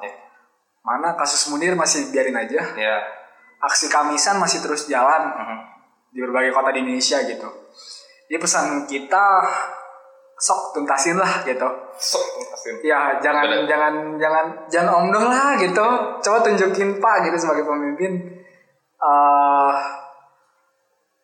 [0.81, 2.95] Mana kasus Munir masih biarin aja ya
[3.57, 5.57] aksi kamisan masih terus jalan Mhm.
[6.09, 7.49] di berbagai kota di Indonesia gitu.
[8.25, 9.25] Jadi pesan kita
[10.37, 11.65] sok tuntasin lah gitu.
[11.95, 12.75] sok tuntasin.
[12.83, 13.65] Ya jangan Bener.
[13.65, 15.85] jangan jangan jangan omdong lah gitu.
[16.21, 18.31] Coba tunjukin Pak gitu sebagai pemimpin.
[18.95, 19.73] eh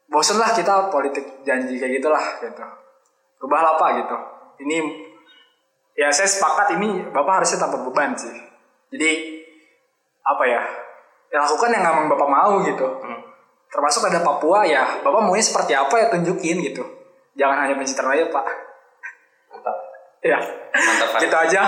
[0.08, 2.64] bosen lah kita politik janji kayak gitulah gitu.
[3.42, 4.18] Rubahlah Pak gitu.
[4.62, 4.78] Ini
[5.94, 8.32] ya saya sepakat ini Bapak harusnya tanpa beban sih.
[8.90, 9.12] Jadi
[10.22, 10.62] apa ya?
[11.28, 13.20] Ya lakukan yang memang Bapak mau gitu Hmm.
[13.68, 16.84] termasuk ada Papua ya bapak maunya seperti apa ya tunjukin gitu
[17.32, 18.44] jangan hanya pencitraan aja pak
[19.48, 19.76] mantap
[20.20, 20.36] ya
[20.70, 21.20] mantap Pak.
[21.24, 21.62] gitu aja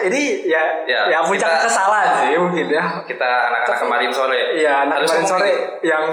[0.00, 4.86] ini ya ya, Ya, puncak kita- kesalahan sih mungkin ya kita anak-anak kemarin sore Iya
[4.86, 5.90] anak Harus kemarin sore gitu.
[5.90, 6.04] yang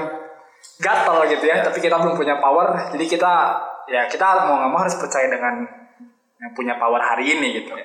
[0.81, 3.33] gatel gitu ya tapi kita belum punya power jadi kita
[3.91, 5.67] ya kita mau nggak mau harus percaya dengan
[6.41, 7.75] yang punya power hari ini gitu.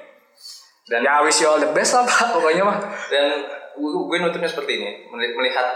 [0.87, 2.31] Dan ya wish you all the best lah pak.
[2.39, 2.79] Pokoknya mah.
[3.11, 3.43] Dan
[3.77, 4.91] gue, nutupnya seperti ini.
[5.11, 5.67] Meli- melihat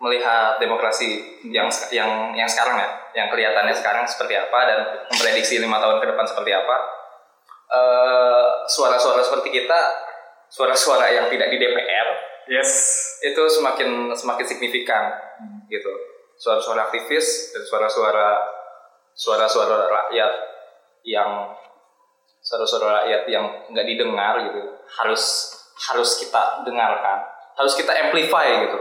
[0.00, 2.88] melihat demokrasi yang yang yang sekarang ya.
[3.16, 4.78] Yang kelihatannya sekarang seperti apa dan
[5.08, 6.76] memprediksi lima tahun ke depan seperti apa.
[7.70, 9.80] Eh, suara-suara seperti kita
[10.50, 12.08] suara-suara yang tidak di DPR
[12.50, 12.70] yes.
[13.22, 15.14] itu semakin semakin signifikan
[15.70, 15.90] gitu.
[16.34, 18.59] Suara-suara aktivis dan suara-suara
[19.20, 20.32] suara-suara rakyat
[21.04, 21.52] yang
[22.40, 27.28] suara-suara rakyat yang nggak didengar gitu harus harus kita dengarkan
[27.60, 28.78] harus kita amplify gitu.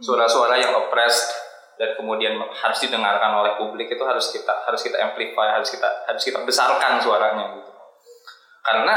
[0.00, 1.34] Suara-suara yang oppressed
[1.74, 6.22] dan kemudian harus didengarkan oleh publik itu harus kita harus kita amplify harus kita harus
[6.22, 7.70] kita besarkan suaranya gitu.
[8.62, 8.96] Karena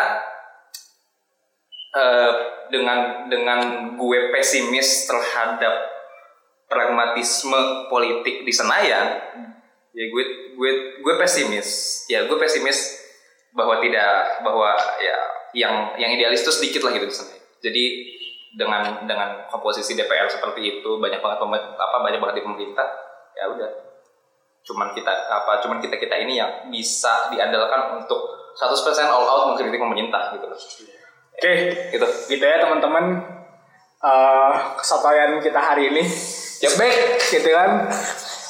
[1.98, 2.32] eh,
[2.70, 3.60] dengan dengan
[3.98, 5.89] gue pesimis terhadap
[6.70, 9.20] pragmatisme politik di Senayan
[9.94, 10.24] ya gue
[10.58, 11.70] gue gue pesimis.
[12.10, 13.00] Ya gue pesimis
[13.54, 15.18] bahwa tidak bahwa ya
[15.54, 17.84] yang yang idealis itu sedikit lah gitu Senayan jadi
[18.54, 22.86] dengan dengan komposisi DPR seperti itu banyak banget apa banyak banget di pemerintah
[23.34, 23.72] ya udah.
[24.68, 29.82] Cuman kita apa cuman kita kita ini yang bisa diandalkan untuk 100% all out mengkritik
[29.82, 30.60] pemerintah gitu loh.
[31.34, 31.54] Oke
[31.89, 32.08] gitu.
[32.30, 33.26] gitu ya teman-teman.
[34.04, 36.04] Eh kesotoyan kita hari ini.
[36.64, 36.80] Yep.
[36.80, 36.96] back
[37.28, 37.91] gitu kan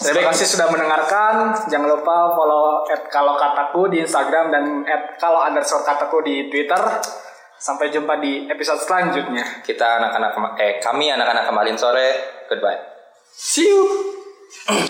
[0.04, 1.56] terima kasih sudah mendengarkan.
[1.72, 6.82] Jangan lupa follow at kalau kataku di Instagram dan at kalau underscore kataku di Twitter.
[7.64, 9.64] Sampai jumpa di episode selanjutnya.
[9.64, 12.44] Kita anak-anak eh kami anak-anak kemarin sore.
[12.52, 12.80] Goodbye.
[13.32, 14.84] See you